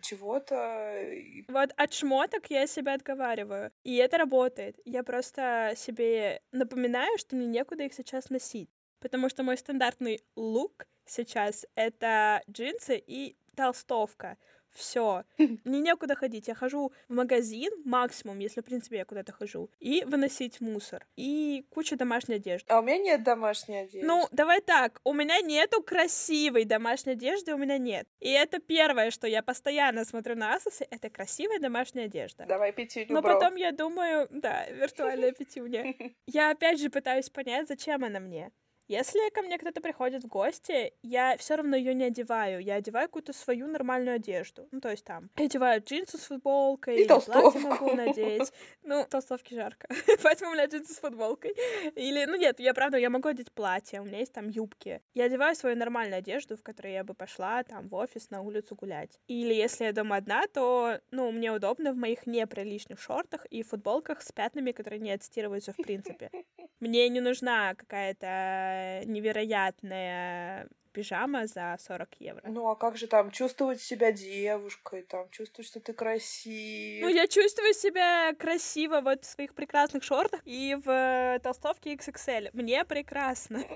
чего-то. 0.00 1.08
Вот 1.48 1.70
от 1.76 1.92
шмоток 1.92 2.50
я 2.50 2.66
себя 2.66 2.94
отговариваю. 2.94 3.72
И 3.84 3.96
это 3.96 4.18
работает. 4.18 4.78
Я 4.84 5.02
просто 5.02 5.74
себе 5.76 6.40
напоминаю, 6.52 7.18
что 7.18 7.36
мне 7.36 7.46
некуда 7.46 7.84
их 7.84 7.94
сейчас 7.94 8.30
носить. 8.30 8.70
Потому 9.00 9.28
что 9.28 9.42
мой 9.42 9.56
стандартный 9.56 10.20
лук 10.36 10.86
сейчас— 11.04 11.66
это 11.74 12.42
джинсы 12.48 12.96
и 12.98 13.36
толстовка 13.56 14.38
все. 14.72 15.24
Мне 15.64 15.80
некуда 15.80 16.14
ходить. 16.14 16.48
Я 16.48 16.54
хожу 16.54 16.92
в 17.08 17.12
магазин 17.14 17.70
максимум, 17.84 18.38
если, 18.38 18.60
в 18.60 18.64
принципе, 18.64 18.98
я 18.98 19.04
куда-то 19.04 19.32
хожу, 19.32 19.70
и 19.80 20.04
выносить 20.04 20.60
мусор. 20.60 21.06
И 21.16 21.64
куча 21.70 21.96
домашней 21.96 22.36
одежды. 22.36 22.66
А 22.68 22.80
у 22.80 22.82
меня 22.82 22.98
нет 22.98 23.22
домашней 23.22 23.78
одежды. 23.78 24.06
Ну, 24.06 24.26
давай 24.32 24.60
так. 24.60 25.00
У 25.04 25.12
меня 25.12 25.40
нету 25.40 25.82
красивой 25.82 26.64
домашней 26.64 27.12
одежды, 27.12 27.54
у 27.54 27.58
меня 27.58 27.78
нет. 27.78 28.06
И 28.20 28.30
это 28.30 28.58
первое, 28.58 29.10
что 29.10 29.26
я 29.26 29.42
постоянно 29.42 30.04
смотрю 30.04 30.36
на 30.36 30.54
Асосе, 30.54 30.86
это 30.90 31.10
красивая 31.10 31.58
домашняя 31.58 32.06
одежда. 32.06 32.44
Давай 32.46 32.72
пятюню, 32.72 33.06
Но 33.10 33.22
бро. 33.22 33.34
потом 33.34 33.56
я 33.56 33.72
думаю, 33.72 34.28
да, 34.30 34.66
виртуальная 34.70 35.32
пятюня. 35.32 35.94
Я 36.26 36.50
опять 36.50 36.80
же 36.80 36.90
пытаюсь 36.90 37.28
понять, 37.30 37.68
зачем 37.68 38.04
она 38.04 38.20
мне. 38.20 38.50
Если 38.92 39.30
ко 39.30 39.40
мне 39.40 39.56
кто-то 39.56 39.80
приходит 39.80 40.22
в 40.22 40.26
гости, 40.26 40.92
я 41.02 41.38
все 41.38 41.56
равно 41.56 41.76
ее 41.76 41.94
не 41.94 42.04
одеваю. 42.04 42.60
Я 42.60 42.74
одеваю 42.74 43.08
какую-то 43.08 43.32
свою 43.32 43.66
нормальную 43.66 44.16
одежду. 44.16 44.68
Ну, 44.70 44.82
то 44.82 44.90
есть 44.90 45.02
там, 45.06 45.30
я 45.38 45.46
одеваю 45.46 45.82
джинсы 45.82 46.18
с 46.18 46.26
футболкой, 46.26 47.00
и 47.00 47.06
толстовку. 47.06 47.52
платье 47.52 47.68
могу 47.70 47.96
надеть. 47.96 48.52
Ну, 48.84 49.06
толстовки 49.08 49.54
жарко, 49.54 49.88
поэтому 50.22 50.50
у 50.50 50.54
меня 50.54 50.66
джинсы 50.66 50.92
с 50.92 50.98
футболкой. 50.98 51.54
Или, 51.94 52.26
ну 52.26 52.36
нет, 52.36 52.60
я 52.60 52.74
правда, 52.74 52.98
я 52.98 53.08
могу 53.08 53.28
одеть 53.28 53.50
платье, 53.52 54.00
у 54.02 54.04
меня 54.04 54.18
есть 54.18 54.32
там 54.32 54.48
юбки. 54.48 55.00
Я 55.14 55.24
одеваю 55.24 55.54
свою 55.54 55.76
нормальную 55.76 56.18
одежду, 56.18 56.58
в 56.58 56.62
которой 56.62 56.92
я 56.92 57.04
бы 57.04 57.14
пошла 57.14 57.62
там 57.62 57.88
в 57.88 57.94
офис, 57.94 58.28
на 58.28 58.42
улицу 58.42 58.74
гулять. 58.74 59.18
Или 59.26 59.54
если 59.54 59.84
я 59.84 59.92
дома 59.92 60.16
одна, 60.16 60.46
то, 60.48 60.98
ну, 61.10 61.30
мне 61.32 61.50
удобно 61.50 61.92
в 61.92 61.96
моих 61.96 62.26
неприличных 62.26 63.00
шортах 63.00 63.46
и 63.46 63.62
футболках 63.62 64.20
с 64.20 64.32
пятнами, 64.32 64.72
которые 64.72 65.00
не 65.00 65.12
отстирываются 65.12 65.72
в 65.72 65.76
принципе. 65.76 66.30
Мне 66.82 67.08
не 67.10 67.20
нужна 67.20 67.76
какая-то 67.76 69.02
невероятная 69.06 70.66
пижама 70.92 71.46
за 71.46 71.76
40 71.80 72.08
евро. 72.20 72.42
Ну 72.44 72.68
а 72.68 72.76
как 72.76 72.96
же 72.96 73.06
там 73.06 73.30
чувствовать 73.30 73.80
себя 73.80 74.12
девушкой, 74.12 75.02
там 75.02 75.28
чувствовать, 75.30 75.68
что 75.68 75.80
ты 75.80 75.92
красив. 75.92 77.02
Ну 77.02 77.08
я 77.08 77.26
чувствую 77.26 77.74
себя 77.74 78.34
красиво 78.38 79.00
вот 79.00 79.24
в 79.24 79.26
своих 79.26 79.54
прекрасных 79.54 80.02
шортах 80.04 80.40
и 80.44 80.76
в 80.84 81.40
толстовке 81.42 81.94
XXL. 81.94 82.50
Мне 82.52 82.84
прекрасно. 82.84 83.64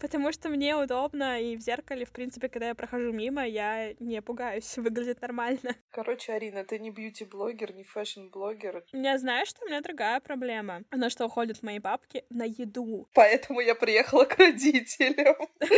Потому 0.00 0.32
что 0.32 0.48
мне 0.48 0.74
удобно, 0.74 1.40
и 1.40 1.56
в 1.56 1.60
зеркале, 1.60 2.06
в 2.06 2.10
принципе, 2.10 2.48
когда 2.48 2.68
я 2.68 2.74
прохожу 2.74 3.12
мимо, 3.12 3.46
я 3.46 3.92
не 4.00 4.22
пугаюсь, 4.22 4.76
выглядит 4.78 5.20
нормально. 5.20 5.76
Короче, 5.90 6.32
Арина, 6.32 6.64
ты 6.64 6.78
не 6.78 6.90
beauty-блогер, 6.90 7.74
не 7.74 7.84
fashion-блогер. 7.84 8.84
У 8.92 8.96
меня, 8.96 9.18
знаешь, 9.18 9.48
что 9.48 9.64
у 9.64 9.68
меня 9.68 9.82
другая 9.82 10.20
проблема? 10.20 10.82
Она 10.90 11.10
что 11.10 11.26
уходит 11.26 11.62
мои 11.62 11.78
бабки 11.78 12.24
на 12.30 12.44
еду. 12.44 13.08
Поэтому 13.12 13.60
я 13.60 13.74
приехала 13.74 14.24
к 14.24 14.38
родителям. 14.38 15.36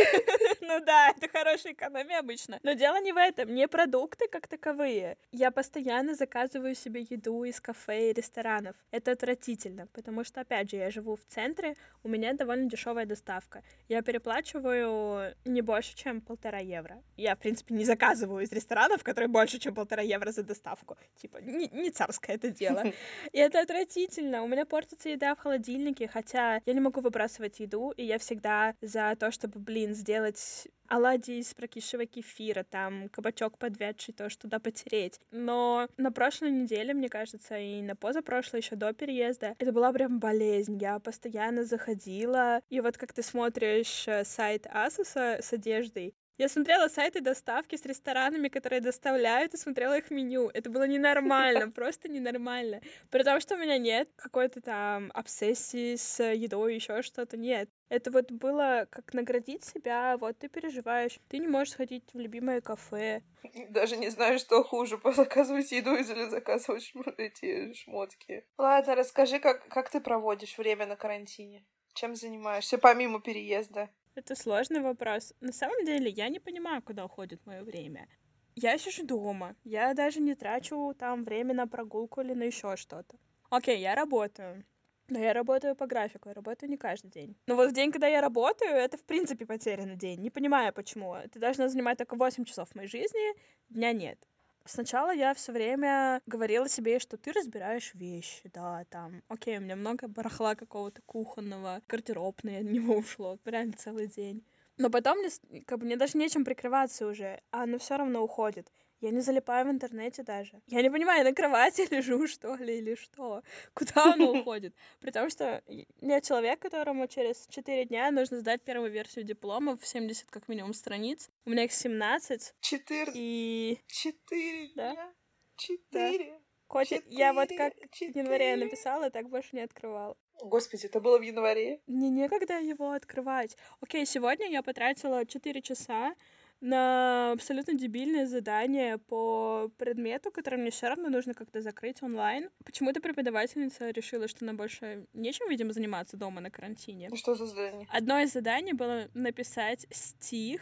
Ну 0.61 0.79
да, 0.83 1.09
это 1.17 1.27
хорошая 1.27 1.73
экономия 1.73 2.19
обычно. 2.19 2.59
Но 2.63 2.73
дело 2.73 3.01
не 3.01 3.11
в 3.11 3.17
этом, 3.17 3.53
не 3.53 3.67
продукты 3.67 4.27
как 4.27 4.47
таковые. 4.47 5.17
Я 5.31 5.51
постоянно 5.51 6.15
заказываю 6.15 6.75
себе 6.75 7.01
еду 7.09 7.43
из 7.43 7.59
кафе 7.59 8.11
и 8.11 8.13
ресторанов. 8.13 8.75
Это 8.91 9.11
отвратительно, 9.11 9.87
потому 9.87 10.23
что, 10.23 10.41
опять 10.41 10.69
же, 10.69 10.77
я 10.77 10.91
живу 10.91 11.15
в 11.15 11.25
центре, 11.25 11.75
у 12.03 12.09
меня 12.09 12.33
довольно 12.33 12.69
дешевая 12.69 13.05
доставка. 13.05 13.63
Я 13.87 14.01
переплачиваю 14.01 15.35
не 15.45 15.61
больше, 15.61 15.95
чем 15.95 16.21
полтора 16.21 16.59
евро. 16.59 17.01
Я, 17.17 17.35
в 17.35 17.39
принципе, 17.39 17.73
не 17.73 17.85
заказываю 17.85 18.43
из 18.43 18.51
ресторанов, 18.51 19.03
которые 19.03 19.29
больше, 19.29 19.59
чем 19.59 19.73
полтора 19.73 20.01
евро 20.01 20.31
за 20.31 20.43
доставку. 20.43 20.97
Типа, 21.15 21.37
не, 21.37 21.67
не 21.69 21.89
царское 21.91 22.35
это 22.35 22.49
дело. 22.49 22.83
И 23.31 23.37
это 23.37 23.61
отвратительно. 23.61 24.43
У 24.43 24.47
меня 24.47 24.65
портится 24.65 25.09
еда 25.09 25.35
в 25.35 25.39
холодильнике, 25.39 26.07
хотя 26.07 26.61
я 26.65 26.73
не 26.73 26.79
могу 26.79 27.01
выбрасывать 27.01 27.59
еду, 27.59 27.91
и 27.91 28.03
я 28.03 28.17
всегда 28.17 28.75
за 28.81 29.15
то, 29.19 29.31
чтобы, 29.31 29.59
блин, 29.59 29.93
сделать 29.93 30.67
оладьи 30.93 31.37
из 31.39 31.53
прокисшего 31.53 32.05
кефира, 32.05 32.63
там 32.63 33.09
кабачок 33.09 33.57
подвядший, 33.57 34.13
тоже 34.13 34.37
туда 34.37 34.59
потереть. 34.59 35.19
Но 35.31 35.87
на 35.97 36.11
прошлой 36.11 36.51
неделе, 36.51 36.93
мне 36.93 37.09
кажется, 37.09 37.57
и 37.57 37.81
на 37.81 37.95
позапрошлой, 37.95 38.61
еще 38.61 38.75
до 38.75 38.93
переезда, 38.93 39.55
это 39.57 39.71
была 39.71 39.91
прям 39.91 40.19
болезнь. 40.19 40.77
Я 40.77 40.99
постоянно 40.99 41.65
заходила, 41.65 42.61
и 42.69 42.79
вот 42.79 42.97
как 42.97 43.11
ты 43.11 43.23
смотришь 43.23 44.07
э, 44.07 44.23
сайт 44.23 44.67
Asus 44.67 45.41
с 45.41 45.53
одеждой, 45.53 46.13
я 46.37 46.49
смотрела 46.49 46.87
сайты 46.87 47.21
доставки 47.21 47.75
с 47.75 47.85
ресторанами, 47.85 48.47
которые 48.47 48.81
доставляют, 48.81 49.53
и 49.53 49.57
смотрела 49.57 49.97
их 49.97 50.09
меню. 50.09 50.49
Это 50.53 50.69
было 50.69 50.87
ненормально, 50.87 51.69
просто 51.75 52.09
ненормально. 52.09 52.81
При 53.11 53.23
том, 53.23 53.39
что 53.39 53.55
у 53.55 53.57
меня 53.57 53.77
нет 53.77 54.09
какой-то 54.15 54.61
там 54.61 55.11
обсессии 55.13 55.95
с 55.95 56.23
едой, 56.23 56.75
еще 56.75 57.01
что-то, 57.01 57.37
нет. 57.37 57.69
Это 57.89 58.09
вот 58.09 58.31
было 58.31 58.87
как 58.89 59.13
наградить 59.13 59.63
себя, 59.63 60.17
вот 60.17 60.39
ты 60.39 60.49
переживаешь, 60.49 61.19
ты 61.29 61.37
не 61.37 61.47
можешь 61.47 61.73
сходить 61.73 62.03
в 62.13 62.19
любимое 62.19 62.61
кафе. 62.61 63.21
Даже 63.69 63.97
не 63.97 64.09
знаю, 64.09 64.39
что 64.39 64.63
хуже, 64.63 64.99
заказывать 65.15 65.71
еду 65.71 65.95
или 65.95 66.29
заказывать 66.29 66.91
эти 67.17 67.73
шмотки. 67.73 68.43
Ладно, 68.57 68.95
расскажи, 68.95 69.39
как, 69.39 69.67
как 69.67 69.91
ты 69.91 69.99
проводишь 69.99 70.57
время 70.57 70.87
на 70.87 70.95
карантине? 70.95 71.63
Чем 71.93 72.15
занимаешься 72.15 72.79
помимо 72.79 73.21
переезда? 73.21 73.89
Это 74.15 74.35
сложный 74.35 74.81
вопрос. 74.81 75.33
На 75.41 75.51
самом 75.51 75.85
деле, 75.85 76.09
я 76.09 76.29
не 76.29 76.39
понимаю, 76.39 76.81
куда 76.83 77.05
уходит 77.05 77.45
мое 77.45 77.63
время. 77.63 78.07
Я 78.55 78.77
сижу 78.77 79.05
дома. 79.05 79.55
Я 79.63 79.93
даже 79.95 80.19
не 80.19 80.35
трачу 80.35 80.93
там 80.97 81.23
время 81.23 81.55
на 81.55 81.67
прогулку 81.67 82.21
или 82.21 82.33
на 82.33 82.43
еще 82.43 82.75
что-то. 82.75 83.17
Окей, 83.49 83.79
я 83.79 83.95
работаю. 83.95 84.63
Но 85.09 85.19
я 85.19 85.33
работаю 85.33 85.75
по 85.75 85.85
графику, 85.87 86.29
я 86.29 86.35
работаю 86.35 86.69
не 86.69 86.77
каждый 86.77 87.09
день. 87.09 87.35
Но 87.47 87.55
вот 87.55 87.71
в 87.71 87.73
день, 87.73 87.91
когда 87.91 88.07
я 88.07 88.21
работаю, 88.21 88.71
это 88.71 88.97
в 88.97 89.03
принципе 89.03 89.45
потерянный 89.45 89.97
день. 89.97 90.21
Не 90.21 90.29
понимаю, 90.29 90.71
почему. 90.73 91.15
Это 91.15 91.39
должно 91.39 91.67
занимать 91.67 91.97
только 91.97 92.15
8 92.15 92.45
часов 92.45 92.73
моей 92.75 92.87
жизни, 92.87 93.35
дня 93.69 93.91
нет. 93.91 94.19
Сначала 94.65 95.13
я 95.13 95.33
все 95.33 95.51
время 95.51 96.21
говорила 96.25 96.69
себе, 96.69 96.99
что 96.99 97.17
ты 97.17 97.33
разбираешь 97.33 97.93
вещи, 97.95 98.49
да, 98.53 98.85
там, 98.89 99.21
окей, 99.27 99.57
у 99.57 99.61
меня 99.61 99.75
много 99.75 100.07
барахла 100.07 100.55
какого-то 100.55 101.01
кухонного, 101.01 101.81
гардеробное 101.89 102.61
от 102.61 102.65
него 102.65 102.95
ушло, 102.97 103.37
реально 103.45 103.73
целый 103.73 104.07
день. 104.07 104.43
Но 104.77 104.89
потом 104.89 105.17
как 105.65 105.79
бы 105.79 105.85
мне 105.85 105.97
даже 105.97 106.17
нечем 106.17 106.45
прикрываться 106.45 107.05
уже, 107.07 107.41
а 107.51 107.63
оно 107.63 107.77
все 107.77 107.97
равно 107.97 108.23
уходит. 108.23 108.71
Я 109.03 109.11
не 109.11 109.19
залипаю 109.19 109.67
в 109.67 109.69
интернете 109.69 110.23
даже. 110.23 110.61
Я 110.67 110.81
не 110.81 110.89
понимаю, 110.89 111.17
я 111.17 111.29
на 111.29 111.35
кровати 111.35 111.85
лежу, 111.93 112.25
что 112.25 112.55
ли, 112.55 112.77
или 112.77 112.95
что? 112.95 113.43
Куда 113.73 114.13
оно 114.13 114.31
уходит? 114.39 114.73
При 115.01 115.11
том, 115.11 115.29
что 115.29 115.61
я 115.99 116.21
человек, 116.21 116.61
которому 116.61 117.07
через 117.07 117.45
4 117.49 117.83
дня 117.83 118.11
нужно 118.11 118.39
сдать 118.39 118.61
первую 118.61 118.91
версию 118.91 119.25
диплома 119.25 119.75
в 119.75 119.85
70 119.85 120.31
как 120.31 120.47
минимум 120.47 120.73
страниц. 120.73 121.29
У 121.45 121.49
меня 121.49 121.65
их 121.65 121.73
17. 121.73 122.53
4. 122.61 123.11
И... 123.13 123.77
4 123.87 124.71
да? 124.75 124.93
дня. 124.93 125.13
4. 125.57 126.31
Да. 126.31 126.39
Котик, 126.67 127.03
я 127.07 127.33
вот 127.33 127.49
как 127.49 127.73
в 127.73 128.15
январе 128.15 128.51
я 128.51 128.57
написала, 128.57 129.09
так 129.09 129.27
больше 129.27 129.49
не 129.51 129.63
открывала. 129.63 130.15
Господи, 130.41 130.85
это 130.85 131.01
было 131.01 131.19
в 131.19 131.21
январе? 131.23 131.81
Мне 131.87 132.09
некогда 132.09 132.57
его 132.57 132.91
открывать. 132.91 133.57
Окей, 133.81 134.05
сегодня 134.05 134.49
я 134.49 134.63
потратила 134.63 135.25
4 135.25 135.61
часа 135.61 136.15
на 136.63 137.33
абсолютно 137.33 137.73
дебильное 137.73 138.25
задание 138.25 138.97
по 138.97 139.69
предмету, 139.77 140.31
который 140.31 140.57
мне 140.59 140.71
все 140.71 140.87
равно 140.87 141.09
нужно 141.09 141.33
как-то 141.33 141.61
закрыть 141.61 142.01
онлайн. 142.01 142.49
Почему-то 142.63 143.01
преподавательница 143.01 143.89
решила, 143.89 144.29
что 144.29 144.45
нам 144.45 144.55
больше 144.55 145.05
нечем, 145.13 145.49
видимо, 145.49 145.73
заниматься 145.73 146.15
дома 146.15 146.39
на 146.39 146.49
карантине. 146.49 147.09
Ну 147.09 147.17
что 147.17 147.35
за 147.35 147.47
задание? 147.47 147.85
Одно 147.91 148.19
из 148.19 148.31
заданий 148.31 148.71
было 148.71 149.09
написать 149.13 149.85
стих, 149.91 150.61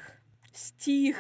стих 0.53 1.17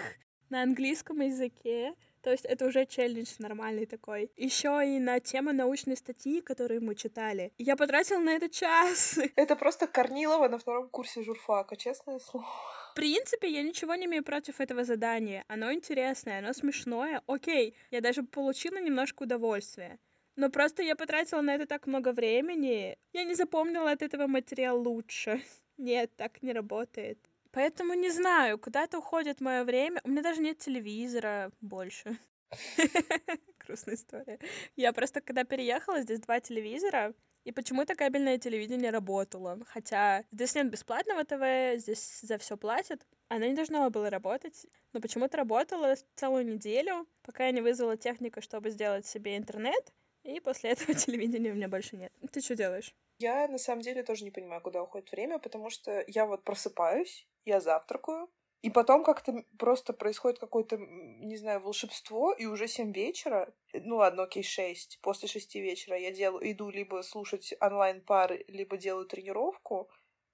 на 0.49 0.63
английском 0.63 1.21
языке, 1.21 1.93
то 2.23 2.31
есть 2.31 2.45
это 2.45 2.65
уже 2.65 2.85
челлендж 2.87 3.35
нормальный 3.37 3.85
такой. 3.85 4.31
Еще 4.35 4.81
и 4.85 4.99
на 4.99 5.19
тему 5.19 5.53
научной 5.53 5.95
статьи, 5.95 6.41
которую 6.41 6.83
мы 6.83 6.95
читали. 6.95 7.53
Я 7.59 7.75
потратила 7.75 8.19
на 8.19 8.31
это 8.31 8.49
час. 8.49 9.19
Это 9.35 9.55
просто 9.55 9.85
Корнилова 9.85 10.47
на 10.47 10.57
втором 10.57 10.89
курсе 10.89 11.23
журфака, 11.23 11.75
честное 11.75 12.19
слово. 12.19 12.47
В 12.91 12.93
принципе, 12.93 13.47
я 13.47 13.63
ничего 13.63 13.95
не 13.95 14.05
имею 14.05 14.21
против 14.21 14.59
этого 14.59 14.83
задания. 14.83 15.45
Оно 15.47 15.71
интересное, 15.71 16.39
оно 16.39 16.51
смешное. 16.51 17.21
Окей, 17.25 17.73
я 17.89 18.01
даже 18.01 18.21
получила 18.21 18.81
немножко 18.81 19.23
удовольствия. 19.23 19.97
Но 20.35 20.49
просто 20.49 20.83
я 20.83 20.97
потратила 20.97 21.39
на 21.39 21.55
это 21.55 21.65
так 21.65 21.87
много 21.87 22.11
времени. 22.11 22.97
Я 23.13 23.23
не 23.23 23.33
запомнила 23.35 23.91
от 23.91 24.01
этого 24.01 24.27
материал 24.27 24.77
лучше. 24.77 25.41
Нет, 25.77 26.11
так 26.17 26.41
не 26.43 26.51
работает. 26.51 27.17
Поэтому 27.51 27.93
не 27.93 28.09
знаю, 28.09 28.59
куда-то 28.59 28.97
уходит 28.97 29.39
мое 29.39 29.63
время. 29.63 30.01
У 30.03 30.09
меня 30.09 30.21
даже 30.21 30.41
нет 30.41 30.57
телевизора 30.57 31.51
больше. 31.61 32.17
Грустная 33.65 33.95
история. 33.95 34.37
Я 34.75 34.91
просто, 34.91 35.21
когда 35.21 35.45
переехала, 35.45 36.01
здесь 36.01 36.19
два 36.19 36.41
телевизора, 36.41 37.13
и 37.43 37.51
почему-то 37.51 37.95
кабельное 37.95 38.37
телевидение 38.37 38.91
работало. 38.91 39.59
Хотя 39.67 40.23
здесь 40.31 40.55
нет 40.55 40.69
бесплатного 40.69 41.23
ТВ, 41.23 41.81
здесь 41.81 42.21
за 42.21 42.37
все 42.37 42.57
платят. 42.57 43.05
Оно 43.29 43.45
не 43.45 43.53
должно 43.53 43.89
было 43.89 44.09
работать, 44.09 44.65
но 44.93 45.01
почему-то 45.01 45.37
работало 45.37 45.95
целую 46.15 46.45
неделю, 46.45 47.07
пока 47.23 47.45
я 47.45 47.51
не 47.51 47.61
вызвала 47.61 47.97
техника, 47.97 48.41
чтобы 48.41 48.69
сделать 48.69 49.05
себе 49.05 49.37
интернет. 49.37 49.93
И 50.23 50.39
после 50.39 50.69
этого 50.71 50.93
телевидения 50.93 51.51
у 51.51 51.55
меня 51.55 51.67
больше 51.67 51.95
нет. 51.95 52.11
Ты 52.31 52.41
что 52.41 52.55
делаешь? 52.55 52.93
Я 53.19 53.47
на 53.47 53.57
самом 53.57 53.81
деле 53.81 54.03
тоже 54.03 54.23
не 54.23 54.31
понимаю, 54.31 54.61
куда 54.61 54.81
уходит 54.81 55.11
время, 55.11 55.39
потому 55.39 55.69
что 55.69 56.03
я 56.07 56.25
вот 56.25 56.43
просыпаюсь, 56.43 57.27
я 57.45 57.59
завтракаю, 57.59 58.29
и 58.61 58.69
потом 58.69 59.03
как-то 59.03 59.43
просто 59.57 59.93
происходит 59.93 60.39
какое-то, 60.39 60.77
не 60.77 61.35
знаю, 61.37 61.61
волшебство, 61.61 62.31
и 62.31 62.45
уже 62.45 62.67
7 62.67 62.91
вечера, 62.93 63.53
ну 63.73 63.97
ладно, 63.97 64.23
окей, 64.23 64.43
6, 64.43 64.99
после 65.01 65.27
6 65.27 65.55
вечера 65.55 65.97
я 65.97 66.11
делаю, 66.11 66.51
иду 66.51 66.69
либо 66.69 67.01
слушать 67.01 67.53
онлайн-пары, 67.59 68.45
либо 68.47 68.77
делаю 68.77 69.07
тренировку, 69.07 69.89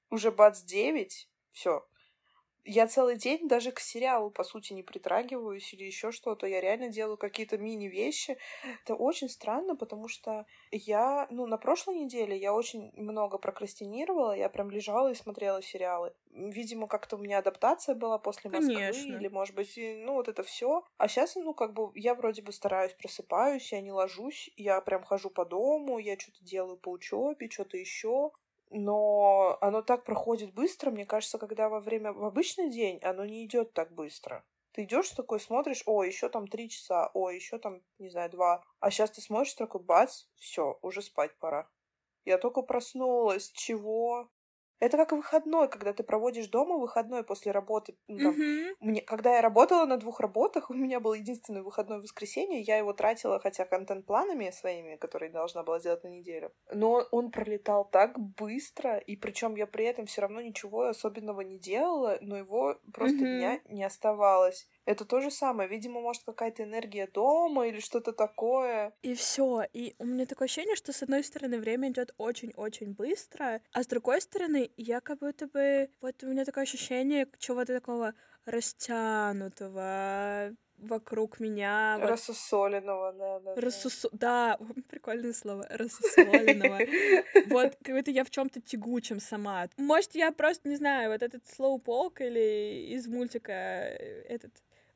уже 0.10 0.32
бац 0.32 0.62
9, 0.62 1.30
все, 1.52 1.88
я 2.66 2.88
целый 2.88 3.18
день 3.18 3.48
даже 3.48 3.72
к 3.72 3.80
сериалу, 3.80 4.30
по 4.30 4.44
сути, 4.44 4.74
не 4.74 4.84
притрагиваюсь 4.84 5.74
или 5.74 5.86
еще 5.86 6.12
что-то. 6.12 6.48
Я 6.48 6.60
реально 6.60 6.90
делаю 6.90 7.18
какие-то 7.18 7.58
мини-вещи. 7.58 8.38
Это 8.84 8.96
очень 8.96 9.30
странно, 9.30 9.76
потому 9.76 10.08
что 10.08 10.46
я, 10.72 11.28
ну, 11.30 11.46
на 11.48 11.58
прошлой 11.58 11.96
неделе 11.96 12.38
я 12.38 12.54
очень 12.54 12.92
много 12.96 13.38
прокрастинировала, 13.38 14.36
я 14.36 14.50
прям 14.50 14.70
лежала 14.70 15.12
и 15.12 15.16
смотрела 15.16 15.62
сериалы. 15.62 16.14
Видимо, 16.32 16.88
как-то 16.88 17.16
у 17.16 17.20
меня 17.20 17.40
адаптация 17.40 17.96
была 17.96 18.18
после 18.20 18.50
Москвы, 18.50 18.76
Конечно. 18.76 19.16
или, 19.16 19.28
может 19.28 19.56
быть, 19.56 19.74
ну, 19.78 20.14
вот 20.14 20.28
это 20.28 20.44
все. 20.44 20.84
А 20.98 21.08
сейчас, 21.08 21.36
ну, 21.36 21.54
как 21.54 21.74
бы, 21.74 21.92
я 21.96 22.16
вроде 22.16 22.42
бы 22.42 22.52
стараюсь, 22.52 22.94
просыпаюсь, 22.94 23.72
я 23.72 23.82
не 23.82 23.92
ложусь, 23.92 24.50
я 24.58 24.82
прям 24.82 25.04
хожу 25.04 25.30
по 25.30 25.46
дому, 25.46 26.00
я 26.00 26.18
что-то 26.20 26.44
делаю 26.44 26.78
по 26.78 26.90
учебе, 26.90 27.50
что-то 27.50 27.78
еще 27.78 28.32
но 28.70 29.58
оно 29.62 29.82
так 29.82 30.04
проходит 30.04 30.54
быстро, 30.54 30.92
мне 30.92 31.06
кажется, 31.06 31.38
когда 31.38 31.70
во 31.70 31.80
время 31.80 32.14
в 32.14 32.24
обычный 32.24 32.70
день 32.70 33.00
оно 33.02 33.26
не 33.26 33.46
идет 33.46 33.74
так 33.74 33.92
быстро. 33.94 34.44
Ты 34.72 34.84
идешь 34.84 35.10
такой, 35.10 35.40
смотришь, 35.40 35.84
о, 35.86 36.04
еще 36.04 36.30
там 36.30 36.48
три 36.48 36.70
часа, 36.70 37.10
о, 37.14 37.32
еще 37.32 37.58
там, 37.58 37.82
не 37.98 38.10
знаю, 38.10 38.30
два. 38.30 38.64
А 38.80 38.92
сейчас 38.92 39.12
ты 39.12 39.22
смотришь 39.22 39.54
такой, 39.56 39.82
бац, 39.82 40.26
все, 40.36 40.78
уже 40.82 41.02
спать 41.02 41.36
пора. 41.40 41.68
Я 42.26 42.38
только 42.38 42.62
проснулась, 42.62 43.52
чего? 43.52 44.30
Это 44.80 44.98
как 44.98 45.12
выходной, 45.12 45.70
когда 45.70 45.94
ты 45.94 46.04
проводишь 46.04 46.48
дома 46.48 46.78
выходной 46.78 47.24
после 47.24 47.52
работы. 47.52 47.98
Ну, 48.08 48.20
там, 48.20 48.38
Мгм. 48.38 48.76
мне, 48.80 49.02
когда 49.02 49.36
я 49.36 49.42
работала 49.42 49.86
на 49.86 49.98
двух 49.98 50.20
работах, 50.20 50.70
у 50.70 50.74
меня 50.74 51.00
был 51.00 51.14
единственный 51.14 51.62
выходной 51.64 52.02
воскресенье, 52.02 52.62
я 52.62 52.78
его 52.78 52.94
тратила, 52.94 53.40
хотя 53.40 53.66
контент-планами 53.66 54.52
своими, 54.52 54.96
которые 54.96 55.32
должна 55.32 55.64
была 55.64 55.80
сделать 55.80 56.04
на 56.04 56.10
неделю. 56.10 56.54
Но 56.74 57.06
он 57.12 57.32
пролетал 57.32 57.86
так 57.90 58.20
быстро, 58.20 58.98
и 58.98 59.16
причем 59.16 59.56
я 59.56 59.68
при 59.68 59.86
этом 59.86 60.06
все 60.06 60.22
равно 60.22 60.42
ничего 60.42 60.84
особенного 60.88 61.42
не 61.42 61.58
делала, 61.60 62.18
но 62.22 62.38
его 62.38 62.76
просто 62.94 63.26
Мгм. 63.26 63.28
дня 63.28 63.62
не 63.66 63.84
оставалось. 63.86 64.70
Это 64.88 65.04
то 65.04 65.20
же 65.20 65.30
самое. 65.32 65.68
Видимо, 65.68 66.00
может, 66.00 66.24
какая-то 66.24 66.64
энергия 66.64 67.08
дома 67.08 67.68
или 67.68 67.82
что-то 67.82 68.14
такое. 68.14 68.94
И 69.02 69.16
все. 69.16 69.64
И 69.74 69.96
у 70.00 70.06
меня 70.06 70.26
такое 70.26 70.46
ощущение, 70.46 70.78
что 70.78 70.94
с 70.94 71.04
одной 71.04 71.26
стороны 71.26 71.60
время 71.60 71.90
идет 71.90 72.14
очень-очень 72.18 72.94
быстро, 72.94 73.62
а 73.74 73.84
с 73.84 73.88
другой 73.88 74.22
стороны 74.22 74.72
я 74.78 75.02
как 75.02 75.20
будто 75.20 75.48
бы 75.48 75.90
вот 76.00 76.24
у 76.24 76.28
меня 76.28 76.46
такое 76.46 76.64
ощущение 76.64 77.28
чего-то 77.38 77.74
такого 77.74 78.14
растянутого 78.46 80.56
вокруг 80.78 81.40
меня. 81.40 81.98
вот 82.00 82.10
Рассусоленного, 82.12 83.14
да, 83.14 83.40
да. 83.40 83.56
да. 83.56 83.62
рассусо- 83.62 84.10
Да, 84.12 84.60
прикольное 84.90 85.34
слово. 85.34 85.66
Рассусоленного. 85.70 86.78
Вот 87.48 87.76
как 87.84 87.96
будто 87.96 88.12
я 88.12 88.24
в 88.24 88.30
чем-то 88.30 88.62
тягучем 88.62 89.20
сама. 89.20 89.68
Может, 89.78 90.16
я 90.16 90.32
просто 90.32 90.70
не 90.70 90.76
знаю, 90.76 91.12
вот 91.12 91.24
этот 91.24 91.48
слоупок 91.48 92.22
или 92.22 92.94
из 92.96 93.08
мультика 93.08 93.52
э, 93.52 94.24
этот. 94.30 94.52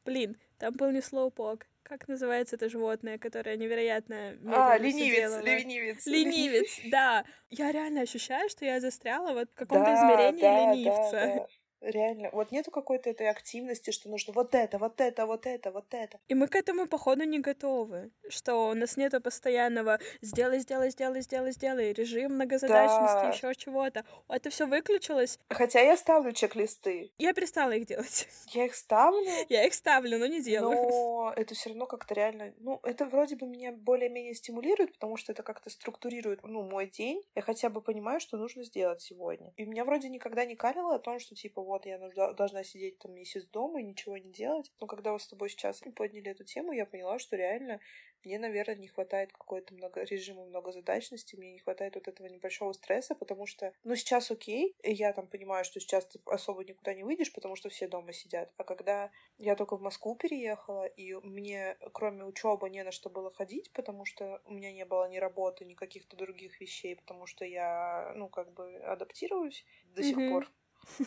Блин, 0.06 0.38
там 0.58 0.74
был 0.74 0.92
не 0.92 1.02
слоупок. 1.02 1.68
Как 1.84 2.08
называется 2.08 2.56
это 2.56 2.70
животное, 2.70 3.18
которое 3.18 3.58
невероятно 3.58 4.38
А, 4.46 4.78
медленно 4.78 4.78
ленивец, 4.78 5.16
сидело? 5.16 5.42
ленивец. 5.42 6.06
Ленивец, 6.06 6.80
да. 6.92 7.26
Я 7.50 7.72
реально 7.72 8.02
ощущаю, 8.02 8.50
что 8.50 8.66
я 8.66 8.80
застряла 8.80 9.34
вот 9.34 9.50
в 9.52 9.56
каком-то 9.56 9.86
Да, 9.86 9.96
измерении 9.96 10.42
да, 10.42 10.54
да, 10.66 10.72
ленивца. 10.74 11.12
да. 11.12 11.48
Реально. 11.82 12.30
Вот 12.32 12.52
нету 12.52 12.72
какой-то 12.72 13.10
этой 13.10 13.28
активности, 13.30 13.92
что 13.92 14.08
нужно 14.10 14.34
вот 14.34 14.54
это, 14.54 14.78
вот 14.78 15.02
это, 15.02 15.26
вот 15.26 15.46
это, 15.48 15.72
вот 15.72 15.86
это. 15.92 16.20
И 16.28 16.36
мы 16.36 16.48
к 16.48 16.56
этому, 16.56 16.88
походу, 16.88 17.24
не 17.24 17.40
готовы. 17.40 18.12
Что 18.30 18.70
у 18.70 18.74
нас 18.76 18.98
нету 18.98 19.20
постоянного 19.20 20.00
сделай, 20.22 20.60
сделай, 20.60 20.92
сделай, 20.92 21.22
сделай, 21.22 21.52
сделай, 21.52 21.94
режим 21.94 22.36
многозадачности, 22.36 23.42
Да. 23.42 23.48
еще 23.50 23.56
чего-то. 23.56 24.06
Это 24.30 24.50
все 24.52 24.68
выключилось. 24.68 25.40
Хотя 25.50 25.82
я 25.82 25.98
ставлю 25.98 26.32
чек-листы. 26.34 27.12
Я 27.18 27.34
перестала 27.34 27.72
их 27.72 27.88
делать. 27.88 28.28
Я 28.54 28.66
их 28.66 28.76
ставлю, 28.76 29.26
Я 29.50 29.66
их 29.66 29.74
ставлю, 29.74 30.20
но 30.20 30.26
не 30.28 30.42
делаю. 30.42 30.76
но 30.78 31.34
это 31.36 31.56
все 31.56 31.70
равно 31.70 31.86
как-то 31.88 32.14
реально... 32.14 32.54
Ну, 32.60 32.80
это 32.84 33.06
вроде 33.06 33.36
бы 33.36 33.48
меня 33.48 33.72
более-менее 33.72 34.36
стимулирует, 34.36 34.94
потому 34.94 35.18
что 35.18 35.32
это 35.32 35.42
как-то 35.42 35.70
структурирует, 35.70 36.42
ну, 36.44 36.62
мой 36.64 36.88
день. 36.88 37.24
Я 37.36 37.42
хотя 37.42 37.70
бы 37.70 37.82
понимаю, 37.82 38.20
что 38.20 38.38
нужно 38.38 38.64
сделать 38.64 39.02
сегодня. 39.02 39.52
И 39.56 39.66
меня 39.66 39.84
вроде 39.86 40.10
никогда 40.10 40.46
не 40.46 40.56
калило 40.56 40.96
о 40.96 41.00
том, 41.00 41.20
что, 41.20 41.34
типа, 41.36 41.60
вот 41.72 41.86
я 41.86 41.98
нужда, 41.98 42.34
должна 42.34 42.64
сидеть 42.64 43.00
там 43.00 43.14
месяц 43.14 43.46
дома 43.48 43.82
и 43.82 43.84
ничего 43.84 44.18
не 44.18 44.32
делать. 44.32 44.72
Но 44.80 44.88
когда 44.88 45.14
вы 45.14 45.20
с 45.20 45.28
тобой 45.28 45.50
сейчас 45.50 45.82
подняли 45.96 46.32
эту 46.32 46.44
тему, 46.44 46.72
я 46.72 46.86
поняла, 46.86 47.20
что 47.20 47.36
реально 47.36 47.80
мне, 48.24 48.38
наверное, 48.38 48.76
не 48.76 48.88
хватает 48.88 49.32
какой-то 49.34 49.74
много 49.74 50.04
режима 50.04 50.46
многозадачности, 50.46 51.36
мне 51.36 51.54
не 51.54 51.60
хватает 51.60 51.96
вот 51.96 52.08
этого 52.08 52.28
небольшого 52.28 52.74
стресса, 52.74 53.16
потому 53.16 53.48
что, 53.48 53.74
ну, 53.84 53.96
сейчас 53.96 54.30
окей, 54.30 54.76
я 54.84 55.12
там 55.14 55.28
понимаю, 55.28 55.66
что 55.66 55.80
сейчас 55.80 56.06
ты 56.06 56.20
особо 56.26 56.64
никуда 56.64 56.94
не 56.94 57.04
выйдешь, 57.04 57.34
потому 57.34 57.56
что 57.56 57.70
все 57.70 57.88
дома 57.88 58.14
сидят. 58.14 58.54
А 58.58 58.64
когда 58.64 59.12
я 59.38 59.56
только 59.56 59.76
в 59.76 59.82
Москву 59.82 60.16
переехала, 60.16 60.86
и 60.86 61.14
мне, 61.16 61.78
кроме 61.94 62.24
учебы, 62.24 62.70
не 62.70 62.84
на 62.84 62.92
что 62.92 63.10
было 63.10 63.32
ходить, 63.32 63.72
потому 63.74 64.06
что 64.06 64.42
у 64.46 64.54
меня 64.54 64.72
не 64.72 64.86
было 64.86 65.10
ни 65.10 65.18
работы, 65.18 65.66
ни 65.66 65.74
каких-то 65.74 66.16
других 66.16 66.62
вещей, 66.62 66.96
потому 66.96 67.26
что 67.26 67.44
я, 67.44 68.14
ну, 68.16 68.30
как 68.30 68.54
бы 68.54 68.76
адаптируюсь 68.78 69.66
до 69.86 70.04
сих 70.04 70.16
пор. 70.30 70.52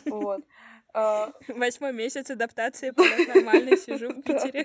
Вот. 0.07 0.43
А, 0.97 1.33
Восьмой 1.49 1.93
месяц 1.93 2.31
адаптации, 2.31 2.93
нормально 3.27 3.77
сижу 3.77 4.11
в 4.11 4.23
Питере. 4.23 4.65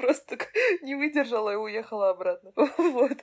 Просто 0.00 0.38
не 0.80 0.94
выдержала 0.94 1.50
и 1.52 1.56
уехала 1.56 2.10
обратно. 2.10 2.52
Вот. 2.78 3.22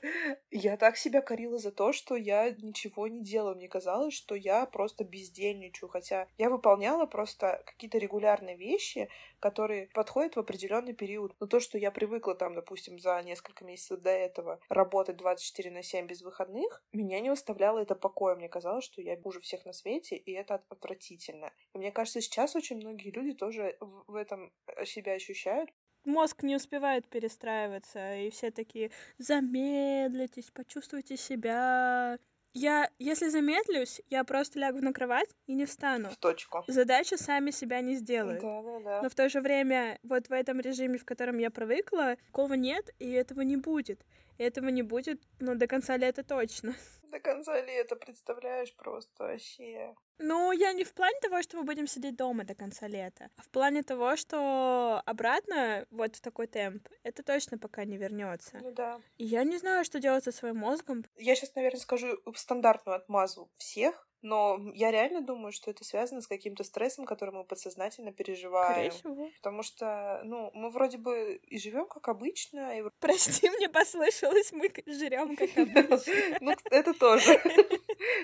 Я 0.51 0.77
так 0.77 0.97
себя 0.97 1.21
корила 1.21 1.57
за 1.57 1.71
то, 1.71 1.91
что 1.91 2.15
я 2.15 2.51
ничего 2.51 3.07
не 3.07 3.23
делаю. 3.23 3.55
Мне 3.55 3.67
казалось, 3.67 4.13
что 4.13 4.35
я 4.35 4.67
просто 4.67 5.03
бездельничаю. 5.03 5.89
Хотя 5.89 6.27
я 6.37 6.51
выполняла 6.51 7.07
просто 7.07 7.63
какие-то 7.65 7.97
регулярные 7.97 8.55
вещи, 8.55 9.09
которые 9.39 9.87
подходят 9.87 10.35
в 10.35 10.39
определенный 10.39 10.93
период. 10.93 11.33
Но 11.39 11.47
то, 11.47 11.59
что 11.59 11.79
я 11.79 11.89
привыкла 11.89 12.35
там, 12.35 12.53
допустим, 12.53 12.99
за 12.99 13.19
несколько 13.23 13.65
месяцев 13.65 13.99
до 14.01 14.11
этого 14.11 14.59
работать 14.69 15.17
24 15.17 15.71
на 15.71 15.81
7 15.81 16.05
без 16.05 16.21
выходных, 16.21 16.83
меня 16.93 17.19
не 17.19 17.29
оставляло 17.29 17.79
это 17.79 17.95
покоя. 17.95 18.35
Мне 18.35 18.47
казалось, 18.47 18.85
что 18.85 19.01
я 19.01 19.19
хуже 19.19 19.39
всех 19.39 19.65
на 19.65 19.73
свете, 19.73 20.15
и 20.15 20.31
это 20.33 20.58
отвратительно. 20.69 21.51
И 21.73 21.77
мне 21.77 21.91
кажется, 21.91 22.21
сейчас 22.21 22.55
очень 22.55 22.77
многие 22.77 23.11
люди 23.11 23.33
тоже 23.33 23.77
в 23.79 24.15
этом 24.15 24.51
э, 24.67 24.85
себя 24.85 25.13
ощущают. 25.13 25.69
Мозг 26.05 26.43
не 26.43 26.55
успевает 26.55 27.07
перестраиваться, 27.07 28.15
и 28.15 28.29
все 28.29 28.51
такие 28.51 28.91
замедлитесь, 29.17 30.49
почувствуйте 30.51 31.17
себя, 31.17 32.17
я, 32.53 32.89
если 32.97 33.27
замедлюсь, 33.27 34.01
я 34.09 34.23
просто 34.23 34.59
лягу 34.59 34.79
на 34.81 34.91
кровать 34.91 35.29
и 35.45 35.53
не 35.53 35.65
встану. 35.65 36.09
В 36.09 36.17
точку. 36.17 36.63
Задачи 36.67 37.13
сами 37.15 37.51
себя 37.51 37.81
не 37.81 37.95
сделают. 37.95 38.41
Да, 38.41 38.61
да, 38.63 38.79
да. 38.79 39.01
Но 39.03 39.09
в 39.09 39.15
то 39.15 39.29
же 39.29 39.39
время, 39.39 39.99
вот 40.01 40.29
в 40.29 40.31
этом 40.31 40.59
режиме, 40.59 40.97
в 40.97 41.05
котором 41.05 41.37
я 41.37 41.51
привыкла, 41.51 42.15
такого 42.27 42.55
нет, 42.55 42.89
и 42.97 43.11
этого 43.11 43.41
не 43.41 43.55
будет. 43.55 44.03
Этого 44.39 44.69
не 44.69 44.83
будет, 44.83 45.21
ну, 45.39 45.55
до 45.55 45.67
конца 45.67 45.97
лета 45.97 46.23
точно. 46.23 46.73
До 47.11 47.19
конца 47.19 47.59
лета, 47.59 47.95
представляешь, 47.95 48.73
просто 48.75 49.23
вообще. 49.23 49.95
Ну, 50.17 50.51
я 50.51 50.73
не 50.73 50.83
в 50.83 50.93
плане 50.93 51.19
того, 51.21 51.41
что 51.41 51.57
мы 51.57 51.63
будем 51.63 51.87
сидеть 51.87 52.15
дома 52.15 52.43
до 52.45 52.55
конца 52.55 52.87
лета, 52.87 53.29
а 53.35 53.41
в 53.41 53.49
плане 53.49 53.83
того, 53.83 54.15
что 54.15 55.01
обратно 55.05 55.85
вот 55.91 56.15
в 56.15 56.21
такой 56.21 56.47
темп 56.47 56.87
это 57.03 57.23
точно 57.23 57.57
пока 57.57 57.83
не 57.83 57.97
вернется. 57.97 58.59
Ну 58.61 58.71
да. 58.71 59.01
И 59.17 59.25
я 59.25 59.43
не 59.43 59.57
знаю, 59.57 59.83
что 59.83 59.99
делать 59.99 60.23
со 60.23 60.31
своим 60.31 60.57
мозгом. 60.57 61.03
Я 61.17 61.35
сейчас, 61.35 61.55
наверное, 61.55 61.79
скажу 61.79 62.21
стандартную 62.35 62.95
отмазу 62.97 63.51
всех, 63.57 64.08
но 64.21 64.59
я 64.73 64.91
реально 64.91 65.21
думаю, 65.21 65.51
что 65.51 65.71
это 65.71 65.83
связано 65.83 66.21
с 66.21 66.27
каким-то 66.27 66.63
стрессом, 66.63 67.05
который 67.05 67.33
мы 67.33 67.43
подсознательно 67.43 68.11
переживаем. 68.11 68.91
Скорее 68.91 68.91
всего. 68.91 69.29
Потому 69.37 69.63
что, 69.63 70.21
ну, 70.25 70.51
мы 70.53 70.69
вроде 70.69 70.97
бы 70.97 71.35
и 71.35 71.57
живем 71.57 71.87
как 71.87 72.07
обычно. 72.09 72.79
И... 72.79 72.83
Прости, 72.99 73.49
мне 73.49 73.69
послышалось, 73.69 74.51
мы 74.51 74.69
жрем 74.85 75.35
как 75.37 75.57
обычно. 75.57 76.37
Ну, 76.41 76.53
это 76.71 76.93
тоже. 76.93 77.39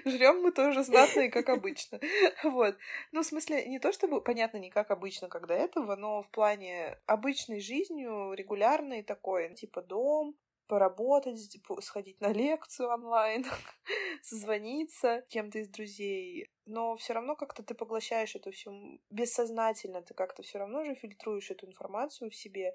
Жрем 0.06 0.42
мы 0.42 0.52
тоже 0.52 0.84
знатно 0.84 1.22
и 1.22 1.30
как 1.30 1.50
обычно. 1.50 2.00
Вот. 2.44 2.76
Ну, 3.12 3.22
в 3.22 3.26
смысле, 3.26 3.66
не 3.66 3.80
то 3.80 3.92
чтобы, 3.92 4.22
понятно, 4.22 4.58
не 4.58 4.70
как 4.70 4.92
обычно, 4.92 5.30
как 5.30 5.48
до 5.48 5.54
этого, 5.54 5.96
но 5.96 6.24
в 6.24 6.30
плане 6.30 6.98
обычной 7.06 7.60
жизнью, 7.60 8.34
регулярной 8.34 9.04
такой, 9.04 9.54
типа 9.56 9.82
дом, 9.82 10.36
поработать, 10.68 11.50
типа, 11.50 11.82
сходить 11.82 12.22
на 12.22 12.32
лекцию 12.32 12.90
онлайн, 12.90 13.46
созвониться 14.22 15.24
кем-то 15.30 15.60
из 15.60 15.70
друзей. 15.70 16.50
Но 16.66 16.96
все 16.96 17.14
равно 17.14 17.36
как-то 17.36 17.64
ты 17.64 17.76
поглощаешь 17.76 18.36
это 18.36 18.52
все 18.52 18.72
бессознательно, 19.10 20.02
ты 20.02 20.14
как-то 20.14 20.44
все 20.44 20.60
равно 20.60 20.84
же 20.84 20.96
фильтруешь 20.96 21.52
эту 21.52 21.68
информацию 21.68 22.32
в 22.32 22.36
себе 22.36 22.74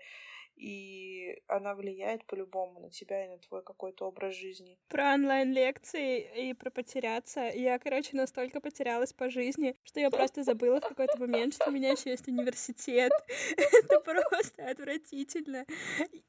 и 0.61 1.43
она 1.47 1.75
влияет 1.75 2.25
по-любому 2.27 2.81
на 2.81 2.91
тебя 2.91 3.25
и 3.25 3.29
на 3.29 3.39
твой 3.39 3.63
какой-то 3.63 4.07
образ 4.07 4.35
жизни. 4.35 4.79
Про 4.89 5.15
онлайн-лекции 5.15 6.51
и 6.51 6.55
про 6.55 6.71
потеряться. 6.71 7.41
Я, 7.41 7.79
короче, 7.79 8.17
настолько 8.17 8.61
потерялась 8.61 9.13
по 9.13 9.31
жизни, 9.31 9.75
что 9.85 10.01
я 10.01 10.11
просто 10.11 10.43
забыла 10.43 10.81
в 10.81 10.89
какой-то 10.89 11.19
момент, 11.19 11.55
что 11.55 11.71
у 11.71 11.73
меня 11.73 11.93
еще 11.93 12.11
есть 12.11 12.29
университет. 12.29 13.13
Это 13.57 14.01
просто 14.01 14.69
отвратительно. 14.69 15.65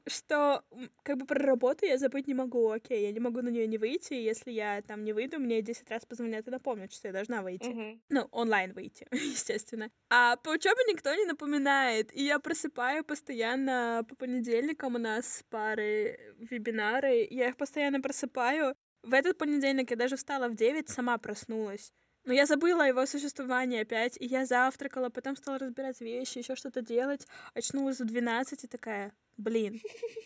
Что 0.06 0.64
как 1.02 1.18
бы 1.18 1.26
про 1.26 1.38
работу 1.38 1.84
я 1.84 1.98
забыть 1.98 2.26
не 2.26 2.34
могу. 2.34 2.70
Окей, 2.70 3.02
я 3.02 3.12
не 3.12 3.20
могу 3.20 3.42
на 3.42 3.50
нее 3.50 3.66
не 3.66 3.78
выйти. 3.78 4.14
Если 4.14 4.50
я 4.50 4.80
там 4.82 5.04
не 5.04 5.12
выйду, 5.12 5.38
мне 5.38 5.60
10 5.60 5.90
раз 5.90 6.06
позвонят 6.06 6.48
и 6.48 6.50
напомнят, 6.50 6.92
что 6.92 7.08
я 7.08 7.12
должна 7.12 7.42
выйти. 7.42 8.00
Ну, 8.08 8.28
онлайн 8.30 8.72
выйти, 8.72 9.06
естественно. 9.12 9.90
А 10.08 10.36
по 10.36 10.50
учебе 10.50 10.80
никто 10.88 11.14
не 11.14 11.26
напоминает. 11.26 12.14
И 12.16 12.24
я 12.24 12.38
просыпаю 12.38 13.04
постоянно 13.04 14.04
по 14.08 14.21
понедельникам 14.22 14.94
у 14.94 14.98
нас 14.98 15.42
пары 15.50 16.16
вебинары, 16.38 17.26
я 17.28 17.48
их 17.48 17.56
постоянно 17.56 18.00
просыпаю. 18.00 18.76
В 19.02 19.14
этот 19.14 19.36
понедельник 19.36 19.90
я 19.90 19.96
даже 19.96 20.14
встала 20.14 20.48
в 20.48 20.54
9, 20.54 20.88
сама 20.88 21.18
проснулась. 21.18 21.92
Но 22.24 22.32
я 22.32 22.46
забыла 22.46 22.86
его 22.86 23.04
существовании 23.04 23.82
опять, 23.82 24.16
и 24.20 24.26
я 24.26 24.46
завтракала, 24.46 25.08
потом 25.08 25.34
стала 25.34 25.58
разбирать 25.58 26.00
вещи, 26.00 26.38
еще 26.38 26.54
что-то 26.54 26.82
делать. 26.82 27.26
Очнулась 27.54 27.98
в 27.98 28.04
12 28.04 28.62
и 28.62 28.68
такая, 28.68 29.12
блин, 29.42 29.80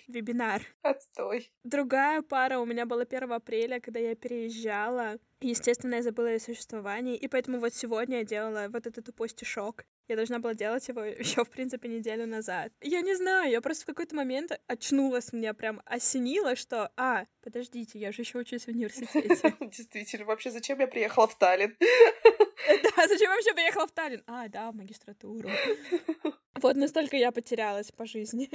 вебинар. 0.09 0.63
Отстой. 0.83 1.51
Другая 1.65 2.23
пара 2.23 2.59
у 2.59 2.67
меня 2.67 2.87
была 2.87 3.03
1 3.03 3.33
апреля, 3.33 3.81
когда 3.81 4.01
я 4.01 4.15
переезжала. 4.15 5.19
Естественно, 5.41 5.97
я 5.97 6.03
забыла 6.03 6.35
о 6.35 6.39
существовании, 6.39 7.17
и 7.17 7.29
поэтому 7.29 7.59
вот 7.59 7.75
сегодня 7.75 8.19
я 8.19 8.25
делала 8.25 8.69
вот 8.71 8.87
этот 8.87 9.05
тупой 9.05 9.29
стишок. 9.29 9.85
Я 10.09 10.17
должна 10.17 10.39
была 10.39 10.55
делать 10.55 10.87
его 10.89 11.03
еще, 11.05 11.45
в 11.45 11.51
принципе, 11.51 11.89
неделю 11.89 12.27
назад. 12.27 12.73
Я 12.81 13.01
не 13.01 13.15
знаю, 13.15 13.51
я 13.51 13.61
просто 13.61 13.85
в 13.85 13.87
какой-то 13.87 14.15
момент 14.15 14.59
очнулась, 14.67 15.33
меня 15.33 15.53
прям 15.55 15.83
осенило, 15.85 16.57
что, 16.57 16.91
а, 16.97 17.27
подождите, 17.43 17.99
я 17.99 18.13
же 18.13 18.23
еще 18.23 18.39
учусь 18.39 18.65
в 18.65 18.69
университете. 18.69 19.55
Действительно, 19.61 20.25
вообще, 20.25 20.51
зачем 20.51 20.79
я 20.81 20.87
приехала 20.87 21.27
в 21.27 21.37
Таллин? 21.39 21.77
Да, 22.67 23.07
зачем 23.07 23.31
вообще 23.31 23.53
приехала 23.55 23.87
в 23.87 23.93
Таллин? 23.93 24.23
А, 24.27 24.49
да, 24.49 24.73
в 24.73 24.75
магистратуру. 24.75 25.49
Вот 26.63 26.77
настолько 26.77 27.17
я 27.17 27.33
потерялась 27.33 27.93
по 27.93 28.07
жизни. 28.07 28.49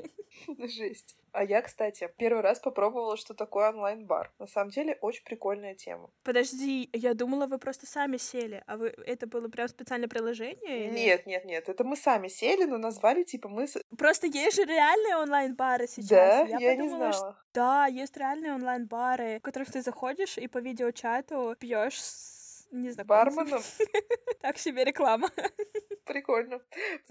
Жесть. 0.68 1.16
А 1.34 1.44
я, 1.44 1.62
кстати, 1.62 2.10
первый 2.18 2.42
раз 2.42 2.60
попробовала, 2.60 3.16
что 3.16 3.34
такое 3.34 3.70
онлайн-бар. 3.70 4.32
На 4.40 4.48
самом 4.48 4.72
деле, 4.72 4.98
очень 5.02 5.24
прикольная 5.24 5.76
тема. 5.76 6.10
Подожди, 6.24 6.90
я 6.94 7.14
думала, 7.14 7.48
вы 7.48 7.58
просто 7.58 7.86
сами 7.86 8.18
сели, 8.18 8.64
а 8.68 8.78
вы 8.78 8.88
это 9.06 9.28
было 9.28 9.48
прям 9.48 9.68
специальное 9.68 10.10
приложение? 10.10 10.88
Или... 10.88 10.94
Нет, 10.94 11.26
нет, 11.26 11.46
нет, 11.46 11.70
это 11.70 11.84
мы 11.84 11.96
сами 11.96 12.28
сели, 12.28 12.66
но 12.66 12.78
назвали 12.78 13.24
типа 13.24 13.48
мы... 13.50 13.68
Просто 13.98 14.28
есть 14.28 14.58
же 14.58 14.66
реальные 14.66 15.18
онлайн-бары 15.18 15.88
сейчас. 15.88 16.10
Да, 16.10 16.42
я, 16.42 16.58
я 16.58 16.72
подумала, 16.72 16.82
не 16.82 16.90
знала. 16.90 17.14
Что... 17.14 17.36
Да, 17.54 17.86
есть 17.86 18.18
реальные 18.18 18.54
онлайн-бары, 18.54 19.40
в 19.40 19.42
которых 19.42 19.72
ты 19.72 19.82
заходишь 19.82 20.38
и 20.38 20.48
по 20.48 20.58
видеочату 20.58 21.56
пьешь 21.60 22.00
незнакомцев. 22.72 23.36
Барменом? 23.36 23.62
Так 24.42 24.58
себе 24.58 24.84
реклама. 24.84 25.30
Прикольно. 26.06 26.60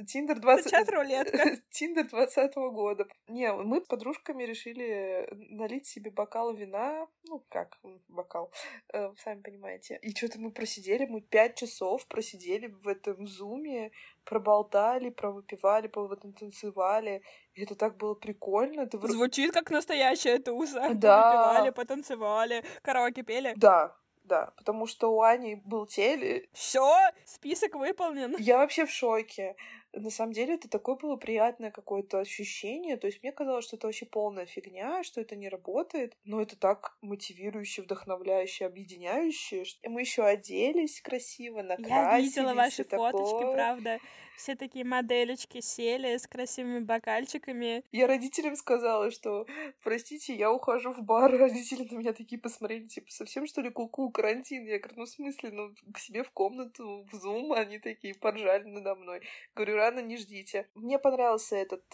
Тиндер 0.06 0.40
20... 0.40 0.64
Сейчас 0.64 0.88
рулетка. 0.88 1.38
Тиндер 1.70 2.08
20 2.08 2.54
года. 2.56 3.06
Не, 3.28 3.52
мы 3.52 3.80
с 3.80 3.86
подружками 3.86 4.42
решили 4.42 5.28
налить 5.50 5.86
себе 5.86 6.10
бокал 6.10 6.52
вина. 6.52 7.06
Ну, 7.24 7.44
как 7.48 7.78
бокал, 8.08 8.50
э, 8.92 9.12
сами 9.18 9.42
понимаете. 9.42 9.98
И 10.02 10.14
что-то 10.14 10.40
мы 10.40 10.50
просидели, 10.50 11.06
мы 11.06 11.20
пять 11.20 11.56
часов 11.56 12.06
просидели 12.08 12.66
в 12.66 12.88
этом 12.88 13.26
зуме, 13.28 13.92
проболтали, 14.24 15.10
провыпивали, 15.10 15.88
танцевали. 15.88 17.22
И 17.54 17.62
это 17.62 17.76
так 17.76 17.96
было 17.96 18.14
прикольно. 18.14 18.82
Это... 18.82 18.98
Звучит 19.06 19.52
как 19.52 19.70
настоящая 19.70 20.38
туса. 20.40 20.90
Да. 20.94 21.22
Повыпивали, 21.22 21.70
потанцевали, 21.70 22.64
караоке 22.82 23.22
пели. 23.22 23.54
Да, 23.56 23.96
да, 24.30 24.52
потому 24.56 24.86
что 24.86 25.12
у 25.12 25.22
Ани 25.22 25.56
был 25.56 25.86
теле. 25.86 26.48
Все, 26.52 26.88
список 27.24 27.74
выполнен. 27.74 28.36
Я 28.38 28.58
вообще 28.58 28.86
в 28.86 28.90
шоке. 28.90 29.56
на 29.92 30.10
самом 30.10 30.32
деле 30.32 30.54
это 30.54 30.68
такое 30.68 30.94
было 30.94 31.16
приятное 31.16 31.72
какое-то 31.72 32.20
ощущение. 32.20 32.96
То 32.96 33.08
есть 33.08 33.22
мне 33.24 33.32
казалось, 33.32 33.64
что 33.64 33.76
это 33.76 33.88
вообще 33.88 34.06
полная 34.06 34.46
фигня, 34.46 35.02
что 35.02 35.20
это 35.20 35.34
не 35.34 35.48
работает. 35.48 36.16
Но 36.24 36.40
это 36.40 36.56
так 36.56 36.96
мотивирующе, 37.02 37.82
вдохновляюще, 37.82 38.66
объединяюще. 38.66 39.64
Мы 39.84 40.02
еще 40.02 40.22
оделись 40.22 41.00
красиво, 41.00 41.62
накрасились. 41.62 41.90
Я 41.90 42.20
видела 42.20 42.54
ваши 42.54 42.84
фоточки, 42.84 43.32
такое. 43.32 43.54
правда. 43.54 43.98
Все 44.36 44.56
такие 44.56 44.84
моделечки 44.84 45.60
сели 45.60 46.16
с 46.16 46.26
красивыми 46.26 46.80
бокальчиками. 46.80 47.84
Я 47.92 48.06
родителям 48.06 48.56
сказала, 48.56 49.10
что, 49.10 49.46
простите, 49.82 50.34
я 50.34 50.52
ухожу 50.52 50.92
в 50.92 51.02
бар. 51.02 51.30
Родители 51.38 51.86
на 51.90 51.98
меня 51.98 52.12
такие 52.12 52.40
посмотрели, 52.40 52.86
типа, 52.86 53.10
совсем 53.10 53.46
что 53.46 53.60
ли 53.60 53.70
куку, 53.70 54.10
карантин? 54.10 54.66
Я 54.66 54.78
говорю, 54.78 55.00
ну 55.00 55.04
в 55.04 55.08
смысле, 55.08 55.50
ну 55.50 55.74
к 55.92 55.98
себе 55.98 56.22
в 56.22 56.30
комнату, 56.30 57.06
в 57.10 57.14
Zoom, 57.14 57.52
они 57.52 57.78
такие 57.78 58.14
поржали 58.14 58.64
надо 58.64 58.94
мной. 58.94 59.20
Говорю, 59.54 59.76
рано 59.76 60.00
не 60.00 60.16
ждите. 60.16 60.68
Мне 60.74 60.98
понравился 60.98 61.56
этот 61.56 61.84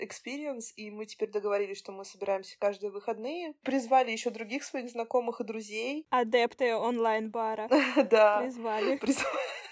experience, 0.00 0.72
э, 0.72 0.82
и 0.82 0.90
мы 0.90 1.06
теперь 1.06 1.30
договорились, 1.30 1.78
что 1.78 1.92
мы 1.92 2.04
собираемся 2.04 2.56
каждые 2.58 2.90
выходные. 2.90 3.54
Призвали 3.62 4.10
еще 4.10 4.30
других 4.30 4.64
своих 4.64 4.90
знакомых 4.90 5.40
и 5.40 5.44
друзей. 5.44 6.06
Адепты 6.10 6.74
онлайн-бара. 6.76 7.68
Да. 8.10 8.40
Призвали. 8.42 8.98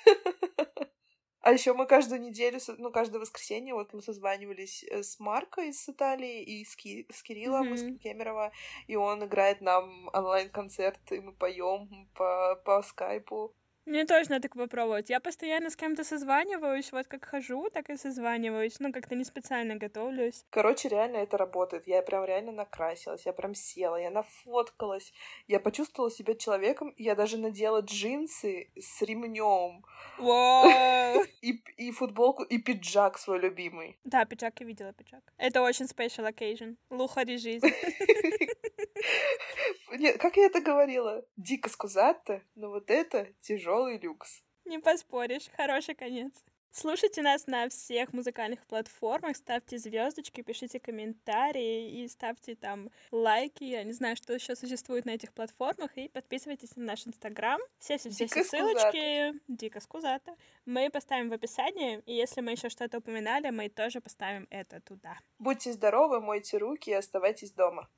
А 1.42 1.50
еще 1.52 1.74
мы 1.74 1.86
каждую 1.86 2.20
неделю, 2.20 2.60
ну, 2.78 2.92
каждое 2.92 3.18
воскресенье, 3.18 3.74
вот 3.74 3.92
мы 3.92 4.00
созванивались 4.00 4.84
э, 4.84 5.02
с 5.02 5.18
Маркой 5.18 5.70
из 5.70 5.88
Италии 5.88 6.40
и 6.40 6.64
с, 6.64 6.76
Ки 6.76 7.04
с 7.12 7.20
Кириллом 7.22 7.72
mm-hmm. 7.72 7.74
из 7.74 8.00
Кемерово, 8.00 8.52
и 8.86 8.94
он 8.94 9.24
играет 9.24 9.60
нам 9.60 10.08
онлайн-концерт, 10.12 11.00
и 11.10 11.18
мы 11.18 11.32
поем 11.32 12.08
по, 12.14 12.54
по 12.64 12.80
скайпу. 12.82 13.52
Мне 13.84 14.04
тоже 14.04 14.30
надо 14.30 14.42
так 14.42 14.56
попробовать. 14.56 15.10
Я 15.10 15.18
постоянно 15.18 15.68
с 15.68 15.76
кем-то 15.76 16.04
созваниваюсь, 16.04 16.92
вот 16.92 17.08
как 17.08 17.24
хожу, 17.24 17.68
так 17.70 17.90
и 17.90 17.96
созваниваюсь, 17.96 18.78
ну, 18.78 18.92
как-то 18.92 19.16
не 19.16 19.24
специально 19.24 19.74
готовлюсь. 19.74 20.44
Короче, 20.50 20.88
реально 20.88 21.16
это 21.16 21.36
работает. 21.36 21.88
Я 21.88 22.02
прям 22.02 22.24
реально 22.24 22.52
накрасилась, 22.52 23.26
я 23.26 23.32
прям 23.32 23.54
села, 23.54 23.96
я 23.96 24.10
нафоткалась, 24.10 25.12
я 25.48 25.58
почувствовала 25.58 26.12
себя 26.12 26.34
человеком, 26.34 26.94
я 26.96 27.16
даже 27.16 27.38
надела 27.38 27.80
джинсы 27.80 28.70
с 28.76 29.02
ремнем. 29.02 29.84
И, 31.42 31.60
и 31.76 31.90
футболку, 31.90 32.44
и 32.44 32.58
пиджак 32.58 33.18
свой 33.18 33.40
любимый. 33.40 33.98
Да, 34.04 34.24
пиджак 34.24 34.60
я 34.60 34.66
видела 34.66 34.92
пиджак. 34.92 35.22
Это 35.38 35.60
очень 35.60 35.86
special 35.86 36.28
occasion. 36.32 36.76
Лухари 36.90 37.36
жизни. 37.36 37.72
Нет, 39.98 40.18
как 40.18 40.36
я 40.36 40.46
это 40.46 40.60
говорила? 40.60 41.24
Дико 41.36 41.68
скузатто, 41.68 42.42
но 42.54 42.70
вот 42.70 42.90
это 42.90 43.28
тяжелый 43.40 43.98
люкс. 43.98 44.42
Не 44.64 44.78
поспоришь, 44.78 45.48
хороший 45.56 45.94
конец. 45.94 46.32
Слушайте 46.74 47.20
нас 47.20 47.46
на 47.46 47.68
всех 47.68 48.14
музыкальных 48.14 48.64
платформах, 48.66 49.36
ставьте 49.36 49.76
звездочки, 49.76 50.40
пишите 50.40 50.80
комментарии 50.80 52.02
и 52.02 52.08
ставьте 52.08 52.54
там 52.54 52.88
лайки. 53.10 53.62
Я 53.62 53.84
не 53.84 53.92
знаю, 53.92 54.16
что 54.16 54.32
еще 54.32 54.56
существует 54.56 55.04
на 55.04 55.10
этих 55.10 55.34
платформах. 55.34 55.90
И 55.98 56.08
подписывайтесь 56.08 56.74
на 56.76 56.84
наш 56.84 57.06
инстаграм. 57.06 57.60
Все 57.78 57.98
все 57.98 58.08
все, 58.08 58.26
все 58.26 58.44
ссылочки. 58.44 59.38
Дико 59.48 59.80
скузата. 59.80 60.34
Мы 60.64 60.88
поставим 60.88 61.28
в 61.28 61.34
описании. 61.34 62.02
И 62.06 62.14
если 62.14 62.40
мы 62.40 62.52
еще 62.52 62.70
что-то 62.70 62.98
упоминали, 62.98 63.50
мы 63.50 63.68
тоже 63.68 64.00
поставим 64.00 64.46
это 64.48 64.80
туда. 64.80 65.18
Будьте 65.38 65.72
здоровы, 65.72 66.22
мойте 66.22 66.56
руки 66.56 66.88
и 66.88 66.94
оставайтесь 66.94 67.52
дома. 67.52 67.90